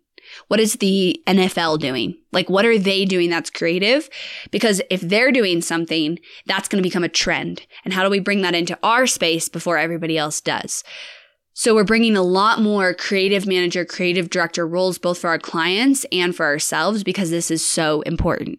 What 0.49 0.61
is 0.61 0.75
the 0.75 1.23
NFL 1.27 1.81
doing? 1.81 2.17
Like, 2.33 2.49
what 2.49 2.65
are 2.65 2.79
they 2.79 3.05
doing 3.05 3.31
that's 3.31 3.51
creative? 3.51 4.09
Because 4.51 4.81
if 4.91 5.01
they're 5.01 5.33
doing 5.33 5.63
something, 5.63 6.19
that's 6.47 6.69
going 6.69 6.83
to 6.83 6.89
become 6.89 7.05
a 7.05 7.09
trend. 7.09 7.67
And 7.85 7.93
how 7.95 8.05
do 8.05 8.11
we 8.11 8.21
bring 8.21 8.43
that 8.43 8.55
into 8.55 8.79
our 8.83 9.07
space 9.07 9.49
before 9.49 9.79
everybody 9.79 10.19
else 10.19 10.41
does? 10.41 10.85
So 11.57 11.75
we're 11.75 11.85
bringing 11.85 12.17
a 12.17 12.23
lot 12.23 12.61
more 12.61 12.95
creative 12.95 13.47
manager, 13.47 13.85
creative 13.85 14.29
director 14.29 14.67
roles, 14.67 14.99
both 14.99 15.19
for 15.19 15.31
our 15.31 15.39
clients 15.39 16.05
and 16.11 16.35
for 16.35 16.45
ourselves, 16.45 17.05
because 17.05 17.31
this 17.31 17.49
is 17.49 17.65
so 17.65 18.01
important. 18.03 18.59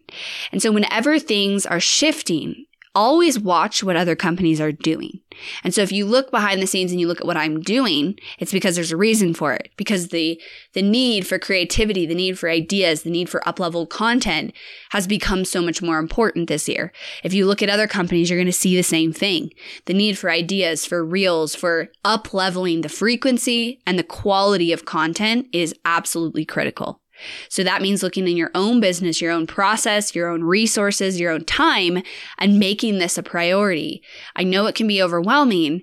And 0.50 0.62
so 0.62 0.72
whenever 0.72 1.18
things 1.18 1.66
are 1.66 1.80
shifting, 1.80 2.65
always 2.96 3.38
watch 3.38 3.84
what 3.84 3.94
other 3.94 4.16
companies 4.16 4.60
are 4.60 4.72
doing. 4.72 5.20
And 5.62 5.74
so 5.74 5.82
if 5.82 5.92
you 5.92 6.06
look 6.06 6.30
behind 6.30 6.62
the 6.62 6.66
scenes 6.66 6.90
and 6.90 6.98
you 6.98 7.06
look 7.06 7.20
at 7.20 7.26
what 7.26 7.36
I'm 7.36 7.60
doing, 7.60 8.18
it's 8.38 8.52
because 8.52 8.74
there's 8.74 8.90
a 8.90 8.96
reason 8.96 9.34
for 9.34 9.52
it. 9.52 9.70
Because 9.76 10.08
the 10.08 10.40
the 10.72 10.82
need 10.82 11.26
for 11.26 11.38
creativity, 11.38 12.06
the 12.06 12.14
need 12.14 12.38
for 12.38 12.48
ideas, 12.48 13.02
the 13.02 13.10
need 13.10 13.28
for 13.28 13.46
up-level 13.46 13.86
content 13.86 14.54
has 14.90 15.06
become 15.06 15.44
so 15.44 15.60
much 15.60 15.82
more 15.82 15.98
important 15.98 16.48
this 16.48 16.68
year. 16.68 16.90
If 17.22 17.34
you 17.34 17.46
look 17.46 17.62
at 17.62 17.68
other 17.68 17.86
companies, 17.86 18.30
you're 18.30 18.38
going 18.38 18.46
to 18.46 18.52
see 18.52 18.74
the 18.74 18.82
same 18.82 19.12
thing. 19.12 19.50
The 19.84 19.94
need 19.94 20.16
for 20.16 20.30
ideas, 20.30 20.86
for 20.86 21.04
reels, 21.04 21.54
for 21.54 21.88
up-leveling 22.02 22.80
the 22.80 22.88
frequency 22.88 23.80
and 23.86 23.98
the 23.98 24.04
quality 24.04 24.72
of 24.72 24.86
content 24.86 25.48
is 25.52 25.74
absolutely 25.84 26.46
critical. 26.46 27.02
So 27.48 27.62
that 27.64 27.82
means 27.82 28.02
looking 28.02 28.28
in 28.28 28.36
your 28.36 28.50
own 28.54 28.80
business, 28.80 29.20
your 29.20 29.32
own 29.32 29.46
process, 29.46 30.14
your 30.14 30.28
own 30.28 30.44
resources, 30.44 31.20
your 31.20 31.32
own 31.32 31.44
time, 31.44 32.02
and 32.38 32.58
making 32.58 32.98
this 32.98 33.18
a 33.18 33.22
priority. 33.22 34.02
I 34.34 34.44
know 34.44 34.66
it 34.66 34.74
can 34.74 34.86
be 34.86 35.02
overwhelming, 35.02 35.82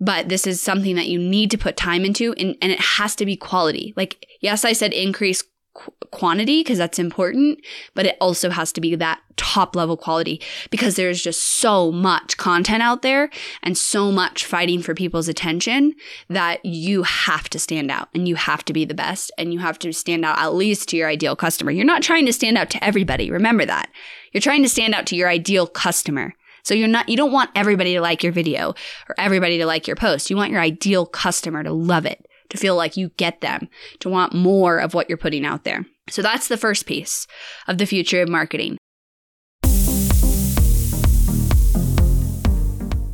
but 0.00 0.28
this 0.28 0.46
is 0.46 0.60
something 0.60 0.96
that 0.96 1.08
you 1.08 1.18
need 1.18 1.50
to 1.52 1.58
put 1.58 1.76
time 1.76 2.04
into 2.04 2.32
and, 2.34 2.56
and 2.60 2.72
it 2.72 2.80
has 2.80 3.14
to 3.16 3.26
be 3.26 3.36
quality. 3.36 3.94
Like, 3.96 4.26
yes, 4.40 4.64
I 4.64 4.72
said 4.72 4.92
increase 4.92 5.44
qu- 5.74 5.92
quantity 6.10 6.60
because 6.60 6.78
that's 6.78 6.98
important, 6.98 7.58
but 7.94 8.06
it 8.06 8.16
also 8.20 8.50
has 8.50 8.72
to 8.72 8.80
be 8.80 8.94
that 8.94 9.20
top 9.36 9.74
level 9.74 9.96
quality 9.96 10.40
because 10.70 10.96
there's 10.96 11.22
just 11.22 11.42
so 11.42 11.90
much 11.90 12.36
content 12.36 12.82
out 12.82 13.02
there 13.02 13.30
and 13.62 13.76
so 13.76 14.12
much 14.12 14.44
fighting 14.44 14.82
for 14.82 14.94
people's 14.94 15.28
attention 15.28 15.94
that 16.28 16.64
you 16.64 17.02
have 17.02 17.48
to 17.48 17.58
stand 17.58 17.90
out 17.90 18.08
and 18.14 18.28
you 18.28 18.34
have 18.34 18.64
to 18.64 18.72
be 18.72 18.84
the 18.84 18.94
best 18.94 19.30
and 19.38 19.52
you 19.52 19.58
have 19.58 19.78
to 19.78 19.92
stand 19.92 20.24
out 20.24 20.38
at 20.38 20.54
least 20.54 20.88
to 20.88 20.96
your 20.96 21.08
ideal 21.08 21.36
customer. 21.36 21.70
You're 21.70 21.84
not 21.84 22.02
trying 22.02 22.26
to 22.26 22.32
stand 22.32 22.58
out 22.58 22.70
to 22.70 22.84
everybody. 22.84 23.30
Remember 23.30 23.64
that. 23.64 23.90
You're 24.32 24.40
trying 24.40 24.62
to 24.62 24.68
stand 24.68 24.94
out 24.94 25.06
to 25.06 25.16
your 25.16 25.28
ideal 25.28 25.66
customer. 25.66 26.34
So 26.64 26.74
you're 26.74 26.88
not, 26.88 27.08
you 27.08 27.16
don't 27.16 27.32
want 27.32 27.50
everybody 27.56 27.94
to 27.94 28.00
like 28.00 28.22
your 28.22 28.32
video 28.32 28.74
or 29.08 29.14
everybody 29.18 29.58
to 29.58 29.66
like 29.66 29.86
your 29.86 29.96
post. 29.96 30.30
You 30.30 30.36
want 30.36 30.52
your 30.52 30.60
ideal 30.60 31.06
customer 31.06 31.64
to 31.64 31.72
love 31.72 32.06
it 32.06 32.26
to 32.52 32.58
feel 32.58 32.76
like 32.76 32.98
you 32.98 33.08
get 33.16 33.40
them, 33.40 33.68
to 34.00 34.10
want 34.10 34.34
more 34.34 34.78
of 34.78 34.92
what 34.92 35.08
you're 35.08 35.16
putting 35.16 35.44
out 35.44 35.64
there. 35.64 35.86
So 36.10 36.20
that's 36.20 36.48
the 36.48 36.58
first 36.58 36.84
piece 36.86 37.26
of 37.66 37.78
the 37.78 37.86
future 37.86 38.20
of 38.20 38.28
marketing. 38.28 38.76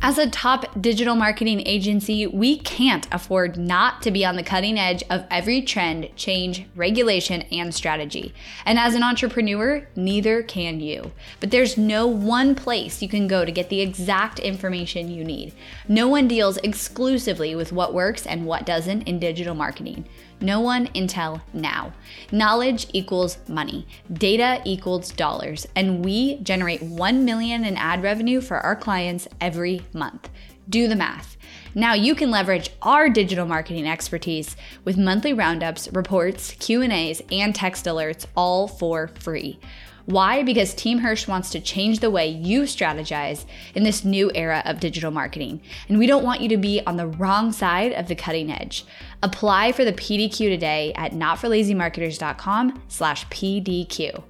As 0.01 0.17
a 0.17 0.29
top 0.29 0.79
digital 0.79 1.13
marketing 1.13 1.61
agency, 1.67 2.25
we 2.25 2.57
can't 2.57 3.05
afford 3.11 3.57
not 3.57 4.01
to 4.03 4.11
be 4.11 4.23
on 4.25 4.37
the 4.37 4.43
cutting 4.43 4.79
edge 4.79 5.03
of 5.09 5.25
every 5.29 5.61
trend, 5.61 6.09
change, 6.15 6.65
regulation, 6.73 7.41
and 7.51 7.75
strategy. 7.75 8.33
And 8.63 8.79
as 8.79 8.95
an 8.95 9.03
entrepreneur, 9.03 9.85
neither 9.97 10.41
can 10.41 10.79
you. 10.79 11.11
But 11.41 11.51
there's 11.51 11.77
no 11.77 12.07
one 12.07 12.55
place 12.55 13.01
you 13.01 13.09
can 13.09 13.27
go 13.27 13.43
to 13.43 13.51
get 13.51 13.67
the 13.67 13.81
exact 13.81 14.39
information 14.39 15.11
you 15.11 15.25
need. 15.25 15.53
No 15.89 16.07
one 16.07 16.29
deals 16.29 16.55
exclusively 16.59 17.53
with 17.53 17.73
what 17.73 17.93
works 17.93 18.25
and 18.25 18.45
what 18.45 18.65
doesn't 18.65 19.01
in 19.01 19.19
digital 19.19 19.53
marketing. 19.53 20.07
No 20.41 20.59
one 20.61 20.89
until 20.95 21.41
now. 21.53 21.93
Knowledge 22.31 22.87
equals 22.93 23.37
money. 23.47 23.85
Data 24.11 24.61
equals 24.63 25.11
dollars. 25.11 25.67
And 25.75 26.03
we 26.03 26.37
generate 26.37 26.81
1 26.81 27.25
million 27.25 27.65
in 27.65 27.75
ad 27.75 28.01
revenue 28.01 28.39
for 28.39 28.57
our 28.57 28.75
clients 28.75 29.27
every 29.41 29.81
month. 29.93 30.29
Do 30.69 30.87
the 30.87 30.95
math. 30.95 31.35
Now 31.75 31.93
you 31.93 32.15
can 32.15 32.31
leverage 32.31 32.69
our 32.81 33.09
digital 33.09 33.45
marketing 33.45 33.87
expertise 33.87 34.55
with 34.85 34.97
monthly 34.97 35.33
roundups, 35.33 35.89
reports, 35.91 36.51
Q&As, 36.59 37.21
and 37.31 37.53
text 37.53 37.85
alerts 37.85 38.25
all 38.35 38.67
for 38.67 39.09
free. 39.19 39.59
Why? 40.09 40.41
Because 40.41 40.73
Team 40.73 40.97
Hirsch 40.97 41.27
wants 41.27 41.51
to 41.51 41.59
change 41.59 41.99
the 41.99 42.09
way 42.09 42.27
you 42.27 42.63
strategize 42.63 43.45
in 43.75 43.83
this 43.83 44.03
new 44.03 44.31
era 44.33 44.63
of 44.65 44.79
digital 44.79 45.11
marketing. 45.11 45.61
And 45.87 45.99
we 45.99 46.07
don't 46.07 46.23
want 46.23 46.41
you 46.41 46.49
to 46.49 46.57
be 46.57 46.81
on 46.87 46.97
the 46.97 47.05
wrong 47.05 47.51
side 47.51 47.93
of 47.93 48.07
the 48.07 48.15
cutting 48.15 48.51
edge. 48.51 48.85
Apply 49.21 49.71
for 49.71 49.85
the 49.85 49.93
PDQ 49.93 50.49
today 50.49 50.93
at 50.95 51.11
notforlazymarketers.com 51.11 52.81
slash 52.87 53.27
PDQ. 53.27 54.23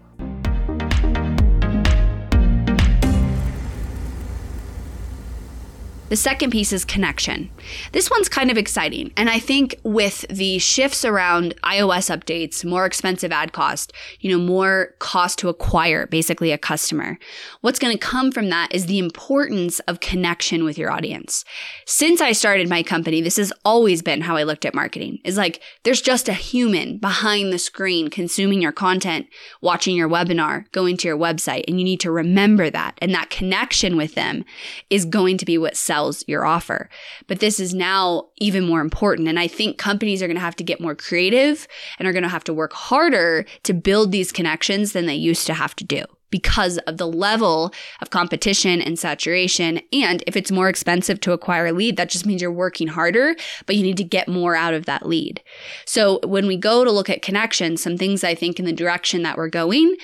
The 6.09 6.15
second 6.15 6.49
piece 6.49 6.73
is 6.73 6.85
connection. 6.85 7.51
This 7.91 8.09
one's 8.09 8.27
kind 8.27 8.49
of 8.49 8.57
exciting. 8.57 9.13
And 9.15 9.29
I 9.29 9.37
think 9.37 9.75
with 9.83 10.25
the 10.27 10.57
shifts 10.57 11.05
around 11.05 11.53
iOS 11.63 12.09
updates, 12.09 12.65
more 12.65 12.87
expensive 12.87 13.31
ad 13.31 13.53
cost, 13.53 13.93
you 14.19 14.31
know, 14.31 14.43
more 14.43 14.95
cost 14.97 15.37
to 15.39 15.49
acquire 15.49 16.07
basically 16.07 16.51
a 16.51 16.57
customer, 16.57 17.19
what's 17.61 17.77
going 17.77 17.95
to 17.95 18.03
come 18.03 18.31
from 18.31 18.49
that 18.49 18.73
is 18.73 18.87
the 18.87 18.97
importance 18.97 19.79
of 19.81 19.99
connection 19.99 20.63
with 20.63 20.79
your 20.79 20.89
audience. 20.89 21.45
Since 21.85 22.21
I 22.21 22.31
started 22.31 22.67
my 22.67 22.81
company, 22.81 23.21
this 23.21 23.37
has 23.37 23.53
always 23.63 24.01
been 24.01 24.21
how 24.21 24.35
I 24.35 24.43
looked 24.43 24.65
at 24.65 24.73
marketing 24.73 25.19
is 25.23 25.37
like 25.37 25.61
there's 25.83 26.01
just 26.01 26.27
a 26.27 26.33
human 26.33 26.97
behind 26.97 27.53
the 27.53 27.59
screen 27.59 28.09
consuming 28.09 28.63
your 28.63 28.71
content, 28.71 29.27
watching 29.61 29.95
your 29.95 30.09
webinar, 30.09 30.71
going 30.71 30.97
to 30.97 31.07
your 31.07 31.17
website. 31.17 31.65
And 31.67 31.79
you 31.79 31.85
need 31.85 31.99
to 31.99 32.11
remember 32.11 32.71
that. 32.71 32.97
And 32.99 33.13
that 33.13 33.29
connection 33.29 33.95
with 33.95 34.15
them 34.15 34.43
is 34.89 35.05
going 35.05 35.37
to 35.37 35.45
be 35.45 35.59
what 35.59 35.77
sells 35.77 35.98
sells 35.99 36.23
your 36.27 36.45
offer. 36.45 36.89
But 37.27 37.39
this 37.39 37.59
is 37.59 37.73
now 37.73 38.29
even 38.37 38.65
more 38.65 38.79
important. 38.79 39.27
And 39.27 39.37
I 39.37 39.47
think 39.47 39.77
companies 39.77 40.23
are 40.23 40.27
going 40.27 40.37
to 40.37 40.41
have 40.41 40.55
to 40.55 40.63
get 40.63 40.79
more 40.79 40.95
creative 40.95 41.67
and 41.97 42.07
are 42.07 42.13
going 42.13 42.23
to 42.23 42.29
have 42.29 42.43
to 42.45 42.53
work 42.53 42.71
harder 42.71 43.45
to 43.63 43.73
build 43.73 44.11
these 44.11 44.31
connections 44.31 44.93
than 44.93 45.07
they 45.07 45.15
used 45.15 45.45
to 45.47 45.53
have 45.53 45.75
to 45.75 45.83
do 45.83 46.05
because 46.31 46.77
of 46.79 46.97
the 46.97 47.07
level 47.07 47.73
of 48.01 48.11
competition 48.11 48.81
and 48.81 48.97
saturation. 48.97 49.81
And 49.91 50.23
if 50.25 50.37
it's 50.37 50.51
more 50.51 50.69
expensive 50.69 51.19
to 51.21 51.33
acquire 51.33 51.67
a 51.67 51.73
lead, 51.73 51.97
that 51.97 52.09
just 52.09 52.25
means 52.25 52.41
you're 52.41 52.51
working 52.51 52.87
harder, 52.87 53.35
but 53.65 53.75
you 53.75 53.83
need 53.83 53.97
to 53.97 54.03
get 54.03 54.27
more 54.27 54.55
out 54.55 54.75
of 54.75 54.85
that 54.85 55.05
lead. 55.05 55.41
So 55.85 56.19
when 56.23 56.47
we 56.47 56.55
go 56.55 56.85
to 56.85 56.91
look 56.91 57.09
at 57.09 57.23
connections, 57.23 57.81
some 57.81 57.97
things 57.97 58.23
I 58.23 58.35
think 58.35 58.59
in 58.59 58.65
the 58.65 58.71
direction 58.71 59.23
that 59.23 59.37
we're 59.37 59.49
going 59.49 59.95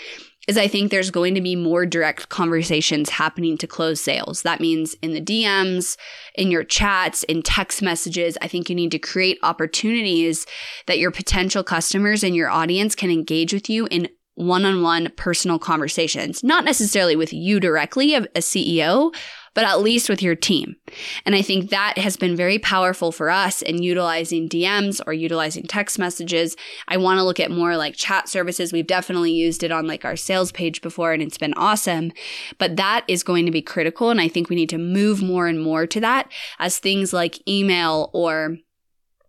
is 0.48 0.58
I 0.58 0.68
think 0.68 0.92
there's 0.92 1.12
going 1.12 1.36
to 1.36 1.42
be 1.42 1.56
more 1.56 1.86
direct 1.86 2.30
conversations 2.30 3.10
happening 3.10 3.58
to 3.58 3.68
close 3.68 4.02
sales. 4.02 4.44
That 4.44 4.60
means 4.60 4.96
in 5.02 5.14
the 5.14 5.22
DMs, 5.22 5.98
in 6.36 6.52
your 6.52 6.64
chats, 6.64 7.24
in 7.24 7.42
text 7.42 7.82
messages. 7.82 8.38
I 8.42 8.48
think 8.48 8.70
you 8.70 8.76
need 8.76 8.92
to 8.92 9.00
create 9.00 9.40
opportunities 9.44 10.46
that 10.88 11.00
your 11.00 11.12
potential 11.12 11.64
customers 11.64 12.24
and 12.24 12.36
your 12.36 12.50
audience 12.50 12.96
can 12.96 13.10
engage 13.10 13.54
with 13.54 13.70
you 13.70 13.88
in 13.88 14.10
one 14.36 14.66
on 14.66 14.82
one 14.82 15.12
personal 15.16 15.58
conversations, 15.58 16.44
not 16.44 16.66
necessarily 16.66 17.16
with 17.16 17.32
you 17.32 17.60
directly, 17.60 18.14
a 18.14 18.22
CEO, 18.38 19.14
but 19.56 19.64
at 19.64 19.82
least 19.82 20.10
with 20.10 20.22
your 20.22 20.36
team. 20.36 20.76
And 21.26 21.34
I 21.34 21.42
think 21.42 21.72
that 21.72 21.98
has 21.98 22.18
been 22.18 22.36
very 22.36 22.60
powerful 22.60 23.12
for 23.12 23.32
us 23.32 23.64
in 23.64 23.82
utilizing 23.82 24.48
DMs 24.48 25.02
or 25.08 25.14
utilizing 25.14 25.64
text 25.64 25.98
messages. 25.98 26.56
I 26.88 26.98
want 26.98 27.18
to 27.18 27.24
look 27.24 27.40
at 27.40 27.50
more 27.50 27.76
like 27.76 27.96
chat 27.96 28.30
services. 28.30 28.72
We've 28.72 28.86
definitely 28.86 29.32
used 29.32 29.64
it 29.64 29.72
on 29.72 29.88
like 29.88 30.06
our 30.06 30.18
sales 30.18 30.52
page 30.52 30.82
before 30.82 31.14
and 31.14 31.24
it's 31.24 31.40
been 31.40 31.54
awesome. 31.56 32.12
But 32.60 32.76
that 32.76 33.06
is 33.08 33.24
going 33.24 33.46
to 33.46 33.52
be 33.52 33.62
critical. 33.62 34.12
And 34.12 34.22
I 34.22 34.28
think 34.28 34.50
we 34.50 34.56
need 34.56 34.70
to 34.70 34.78
move 34.78 35.24
more 35.24 35.48
and 35.48 35.64
more 35.64 35.88
to 35.88 36.00
that 36.02 36.32
as 36.60 36.78
things 36.78 37.14
like 37.14 37.48
email 37.48 38.10
or 38.14 38.58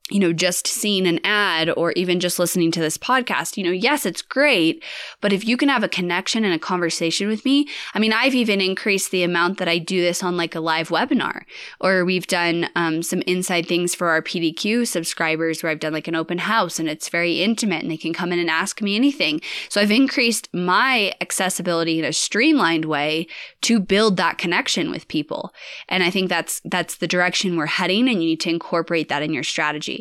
you 0.08 0.20
know, 0.20 0.32
just 0.32 0.68
seeing 0.68 1.04
an 1.04 1.18
ad 1.24 1.68
or 1.70 1.90
even 1.92 2.20
just 2.20 2.38
listening 2.38 2.70
to 2.70 2.80
this 2.80 2.96
podcast, 2.96 3.56
you 3.56 3.64
know, 3.64 3.72
yes, 3.72 4.06
it's 4.06 4.22
great. 4.22 4.84
But 5.20 5.32
if 5.32 5.44
you 5.44 5.56
can 5.56 5.68
have 5.68 5.82
a 5.82 5.88
connection 5.88 6.44
and 6.44 6.54
a 6.54 6.60
conversation 6.60 7.26
with 7.26 7.44
me, 7.44 7.66
I 7.92 7.98
mean, 7.98 8.12
I've 8.12 8.34
even 8.34 8.60
increased 8.60 9.10
the 9.10 9.24
amount 9.24 9.58
that 9.58 9.66
I 9.66 9.78
do 9.78 10.00
this 10.00 10.22
on 10.22 10.36
like 10.36 10.54
a 10.54 10.60
live 10.60 10.90
webinar, 10.90 11.42
or 11.80 12.04
we've 12.04 12.28
done 12.28 12.68
um, 12.76 13.02
some 13.02 13.20
inside 13.22 13.66
things 13.66 13.96
for 13.96 14.08
our 14.08 14.22
PDQ 14.22 14.86
subscribers 14.86 15.62
where 15.62 15.72
I've 15.72 15.80
done 15.80 15.92
like 15.92 16.06
an 16.06 16.14
open 16.14 16.38
house 16.38 16.78
and 16.78 16.88
it's 16.88 17.08
very 17.08 17.42
intimate 17.42 17.82
and 17.82 17.90
they 17.90 17.96
can 17.96 18.12
come 18.12 18.32
in 18.32 18.38
and 18.38 18.50
ask 18.50 18.80
me 18.80 18.94
anything. 18.94 19.40
So 19.68 19.80
I've 19.80 19.90
increased 19.90 20.48
my 20.54 21.14
accessibility 21.20 21.98
in 21.98 22.04
a 22.04 22.12
streamlined 22.12 22.84
way 22.84 23.26
to 23.62 23.80
build 23.80 24.18
that 24.18 24.38
connection 24.38 24.92
with 24.92 25.08
people. 25.08 25.52
And 25.88 26.04
I 26.04 26.10
think 26.10 26.28
that's, 26.28 26.60
that's 26.64 26.98
the 26.98 27.08
direction 27.08 27.56
we're 27.56 27.66
heading 27.66 28.08
and 28.08 28.22
you 28.22 28.28
need 28.30 28.40
to 28.42 28.50
incorporate 28.50 29.08
that 29.08 29.24
in 29.24 29.32
your 29.32 29.42
strategy. 29.42 29.95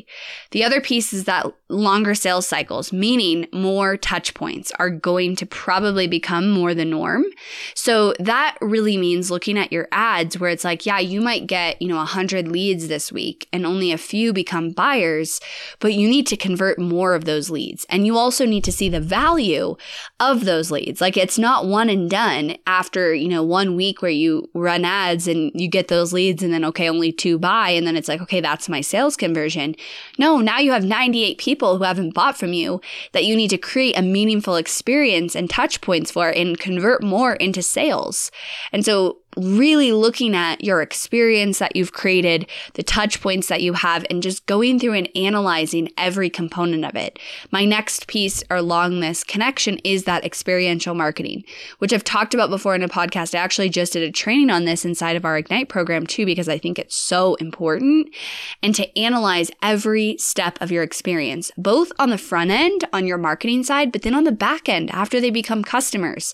The 0.52 0.64
other 0.64 0.82
piece 0.82 1.14
is 1.14 1.26
that 1.26 1.46
longer 1.70 2.14
sales 2.16 2.48
cycles, 2.48 2.94
meaning 2.94 3.48
more 3.52 3.98
touch 3.98 4.34
points, 4.34 4.72
are 4.80 4.90
going 4.90 5.36
to 5.38 5.46
probably 5.46 6.08
become 6.08 6.50
more 6.50 6.74
the 6.74 6.86
norm. 6.86 7.26
So 7.74 8.14
that 8.20 8.58
really 8.62 8.98
means 8.98 9.32
looking 9.32 9.58
at 9.58 9.72
your 9.72 9.88
ads 9.92 10.40
where 10.40 10.50
it's 10.50 10.64
like, 10.64 10.86
yeah, 10.86 11.00
you 11.00 11.22
might 11.22 11.48
get, 11.48 11.82
you 11.82 11.88
know, 11.88 11.98
100 11.98 12.48
leads 12.48 12.88
this 12.88 13.12
week 13.12 13.48
and 13.52 13.66
only 13.66 13.92
a 13.92 13.98
few 13.98 14.34
become 14.34 14.72
buyers, 14.72 15.40
but 15.80 15.94
you 15.94 16.08
need 16.08 16.28
to 16.28 16.38
convert 16.38 16.80
more 16.80 17.14
of 17.14 17.26
those 17.26 17.50
leads. 17.50 17.86
And 17.90 18.06
you 18.06 18.18
also 18.18 18.46
need 18.46 18.64
to 18.64 18.72
see 18.72 18.90
the 18.90 19.02
value 19.02 19.76
of 20.20 20.46
those 20.46 20.72
leads. 20.72 21.02
Like 21.02 21.18
it's 21.18 21.40
not 21.40 21.66
one 21.66 21.90
and 21.90 22.10
done 22.10 22.58
after, 22.68 23.14
you 23.14 23.28
know, 23.28 23.44
one 23.44 23.76
week 23.76 24.02
where 24.02 24.12
you 24.12 24.50
run 24.54 24.86
ads 24.86 25.28
and 25.28 25.52
you 25.54 25.68
get 25.68 25.88
those 25.88 26.14
leads 26.14 26.44
and 26.44 26.54
then, 26.54 26.66
okay, 26.66 26.90
only 26.90 27.12
two 27.12 27.38
buy. 27.38 27.70
And 27.70 27.88
then 27.88 27.96
it's 27.96 28.08
like, 28.08 28.22
okay, 28.22 28.42
that's 28.42 28.70
my 28.70 28.82
sales 28.82 29.16
conversion. 29.16 29.76
No, 30.18 30.40
now 30.40 30.60
you 30.60 30.72
have 30.72 30.86
98 30.86 31.38
people 31.38 31.78
who 31.78 31.84
haven't 31.84 32.14
bought 32.14 32.38
from 32.38 32.54
you 32.54 32.82
that 33.12 33.26
you 33.26 33.36
need 33.36 33.50
to 33.50 33.58
create 33.58 33.98
a 33.98 34.02
meaningful 34.02 34.56
experience 34.56 35.36
and 35.36 35.50
touch 35.50 35.82
points 35.82 36.12
for 36.12 36.30
and 36.30 36.60
convert 36.60 37.04
more 37.04 37.34
into 37.34 37.62
sales. 37.62 38.32
And 38.72 38.86
so 38.86 39.20
really 39.36 39.92
looking 39.92 40.36
at 40.36 40.64
your 40.64 40.82
experience 40.82 41.60
that 41.60 41.76
you've 41.76 41.94
created, 41.94 42.48
the 42.74 42.84
touch 42.84 43.22
points 43.22 43.48
that 43.48 43.62
you 43.62 43.74
have, 43.74 44.06
and 44.10 44.24
just 44.24 44.46
going 44.46 44.80
through 44.80 44.94
and 44.94 45.10
analyzing 45.16 45.90
every 45.98 46.30
component 46.30 46.86
of 46.86 46.96
it. 46.96 47.20
My 47.52 47.66
next 47.66 48.08
piece 48.08 48.44
along 48.50 49.00
this 49.00 49.24
connection 49.24 49.80
is 49.84 50.06
that 50.06 50.26
experiential 50.26 50.96
marketing, 50.96 51.44
which 51.80 51.94
I've 51.94 52.04
talked 52.04 52.34
about 52.34 52.50
before 52.50 52.76
in 52.76 52.84
a 52.84 52.90
podcast. 52.90 53.36
I 53.36 53.40
actually 53.40 53.70
just 53.70 53.94
did 53.94 54.04
a 54.04 54.12
training 54.12 54.50
on 54.50 54.66
this 54.66 54.86
inside 54.86 55.16
of 55.16 55.26
our 55.26 55.38
Ignite 55.38 55.70
program 55.70 56.08
too, 56.08 56.26
because 56.26 56.50
I 56.50 56.58
think 56.58 56.80
it's 56.80 56.96
so 56.96 57.36
important. 57.36 58.10
And 58.62 58.74
to 58.76 59.00
analyze 59.00 59.52
every 59.62 60.18
step 60.20 60.58
of 60.62 60.72
your 60.72 60.84
experience, 60.84 61.52
both 61.58 61.92
on 62.00 62.10
the 62.10 62.18
front 62.18 62.52
end, 62.52 62.86
on 62.94 63.08
your 63.08 63.18
marketing 63.18 63.64
side, 63.64 63.92
but 63.92 64.02
then 64.02 64.16
on 64.16 64.24
the 64.24 64.32
back 64.32 64.70
end 64.70 64.90
after 64.92 65.20
they 65.20 65.30
become 65.30 65.64
customers 65.64 66.34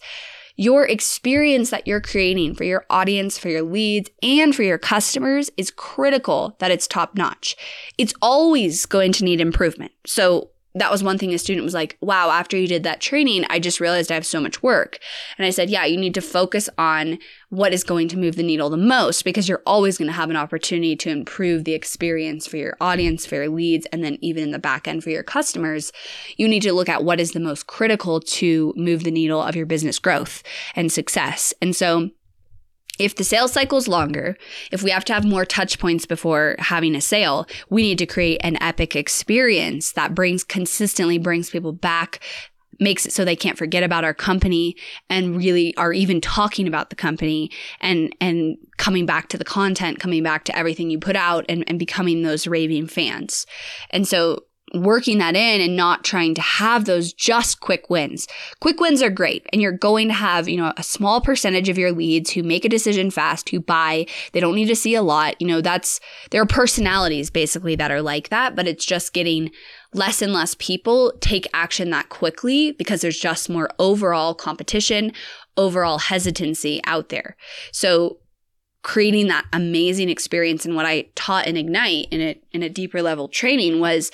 your 0.56 0.86
experience 0.86 1.70
that 1.70 1.88
you're 1.88 2.02
creating 2.02 2.56
for 2.56 2.64
your 2.64 2.86
audience, 2.90 3.38
for 3.38 3.50
your 3.50 3.62
leads, 3.64 4.10
and 4.22 4.56
for 4.56 4.64
your 4.64 4.78
customers 4.78 5.50
is 5.58 5.72
critical 5.72 6.56
that 6.60 6.72
it's 6.72 6.88
top 6.88 7.16
notch. 7.16 7.56
It's 7.98 8.14
always 8.22 8.86
going 8.86 9.12
to 9.14 9.24
need 9.24 9.42
improvement. 9.42 9.92
So 10.06 10.50
that 10.74 10.92
was 10.92 11.04
one 11.04 11.18
thing 11.18 11.34
a 11.34 11.38
student 11.38 11.66
was 11.66 11.74
like, 11.74 11.98
wow, 12.02 12.30
after 12.30 12.58
you 12.58 12.68
did 12.68 12.84
that 12.84 13.02
training, 13.02 13.46
I 13.50 13.60
just 13.60 13.80
realized 13.80 14.12
I 14.12 14.16
have 14.16 14.26
so 14.26 14.40
much 14.40 14.64
work. 14.64 15.00
And 15.38 15.46
I 15.46 15.50
said, 15.50 15.70
yeah, 15.70 15.86
you 15.86 15.98
need 15.98 16.14
to 16.14 16.22
focus 16.22 16.70
on 16.78 17.20
what 17.50 17.74
is 17.74 17.84
going 17.84 18.08
to 18.08 18.18
move 18.18 18.38
the 18.38 18.44
needle 18.44 18.70
the 18.70 18.78
most 18.78 19.24
because 19.24 19.50
you're 19.50 19.64
always 19.66 19.98
going 19.98 20.08
to 20.08 20.14
have 20.14 20.30
an 20.30 20.38
opportunity 20.38 20.96
to 20.96 21.10
improve 21.10 21.66
the 21.66 21.74
experience 21.74 22.48
for 22.48 22.58
your 22.58 22.78
audience, 22.80 23.26
for 23.26 23.36
your 23.36 23.50
leads, 23.50 23.86
and 23.88 24.04
then 24.04 24.18
even 24.22 24.44
in 24.44 24.52
the 24.52 24.60
back 24.60 24.88
end 24.88 25.04
for 25.04 25.10
your 25.10 25.24
customers. 25.24 25.92
You 26.38 26.48
need 26.48 26.62
to 26.62 26.74
look 26.74 26.88
at 26.88 27.04
what 27.04 27.20
is 27.20 27.32
the 27.34 27.42
most 27.42 27.68
critical 27.68 28.22
to 28.22 28.74
move 28.78 29.04
the 29.04 29.12
needle 29.12 29.42
of 29.42 29.56
your 29.56 29.66
business 29.66 30.00
growth 30.00 30.42
and 30.76 30.92
success. 30.92 31.54
And 31.62 31.76
so 31.76 32.12
if 33.02 33.16
the 33.16 33.24
sales 33.24 33.52
cycle 33.52 33.80
is 33.80 33.88
longer, 33.88 34.38
if 34.72 34.84
we 34.84 34.92
have 34.92 35.04
to 35.06 35.14
have 35.14 35.26
more 35.26 35.44
touch 35.44 35.80
points 35.80 36.06
before 36.06 36.56
having 36.60 36.96
a 36.96 37.02
sale, 37.02 37.48
we 37.70 37.82
need 37.82 37.98
to 37.98 38.06
create 38.06 38.40
an 38.44 38.62
epic 38.62 38.96
experience 38.96 39.94
that 39.94 40.14
brings 40.14 40.44
consistently 40.44 41.18
brings 41.18 41.50
people 41.50 41.74
back, 41.74 42.20
makes 42.80 43.06
it 43.06 43.12
so 43.12 43.26
they 43.26 43.36
can't 43.36 43.58
forget 43.58 43.84
about 43.84 44.04
our 44.04 44.14
company 44.14 44.76
and 45.10 45.38
really 45.38 45.76
are 45.78 45.94
even 45.94 46.22
talking 46.22 46.68
about 46.68 46.90
the 46.90 46.96
company 46.96 47.50
and 47.80 48.16
and 48.22 48.58
coming 48.78 49.06
back 49.06 49.30
to 49.30 49.38
the 49.38 49.44
content, 49.44 50.00
coming 50.00 50.22
back 50.22 50.44
to 50.46 50.58
everything 50.58 50.90
you 50.90 51.00
put 51.00 51.16
out 51.16 51.44
and, 51.50 51.64
and 51.68 51.80
becoming 51.80 52.22
those 52.22 52.46
raving 52.46 52.88
fans. 52.88 53.46
And 53.90 54.08
so 54.08 54.44
working 54.74 55.18
that 55.18 55.36
in 55.36 55.62
and 55.62 55.76
not 55.76 56.04
trying 56.04 56.34
to 56.36 56.42
have 56.42 56.86
those 56.86 57.14
just 57.14 57.60
quick 57.60 57.90
wins. 57.90 58.28
Quick 58.60 58.80
wins 58.80 59.02
are 59.02 59.10
great. 59.10 59.46
And 59.52 59.62
you're 59.62 59.72
going 59.72 60.08
to 60.08 60.14
have, 60.14 60.48
you 60.48 60.58
know, 60.58 60.74
a 60.78 60.84
small 60.84 61.20
percentage 61.20 61.70
of 61.70 61.78
your 61.78 61.92
leads 61.92 62.32
who 62.32 62.44
make 62.44 62.64
a 62.64 62.70
decision 62.70 63.12
fast, 63.12 63.50
who 63.50 63.60
buy. 63.60 64.06
They 64.32 64.40
don't 64.40 64.56
need 64.56 64.68
to 64.68 64.76
see 64.76 64.96
a 64.96 65.02
lot. 65.02 65.36
You 65.42 65.48
know, 65.48 65.62
that's, 65.62 66.00
there 66.32 66.42
are 66.42 66.48
personalities 66.48 67.30
basically 67.30 67.76
that 67.76 67.92
are 67.92 68.02
like 68.02 68.30
that, 68.30 68.56
but 68.56 68.68
it's 68.68 68.86
just 68.86 69.14
getting 69.14 69.52
less 69.94 70.22
and 70.22 70.32
less 70.32 70.56
people 70.58 71.14
take 71.20 71.48
action 71.54 71.90
that 71.90 72.10
quickly 72.10 72.72
because 72.72 73.02
there's 73.02 73.20
just 73.20 73.50
more 73.50 73.70
overall 73.78 74.34
competition, 74.34 75.12
overall 75.58 76.00
hesitancy 76.00 76.80
out 76.86 77.10
there. 77.10 77.36
So 77.74 78.20
creating 78.84 79.28
that 79.28 79.46
amazing 79.54 80.10
experience 80.10 80.66
and 80.66 80.76
what 80.76 80.86
I 80.86 81.08
taught 81.16 81.46
in 81.46 81.58
Ignite 81.58 82.08
in 82.10 82.22
a, 82.22 82.42
in 82.52 82.64
a 82.64 82.70
deeper 82.70 83.02
level 83.02 83.28
training 83.28 83.80
was 83.80 84.12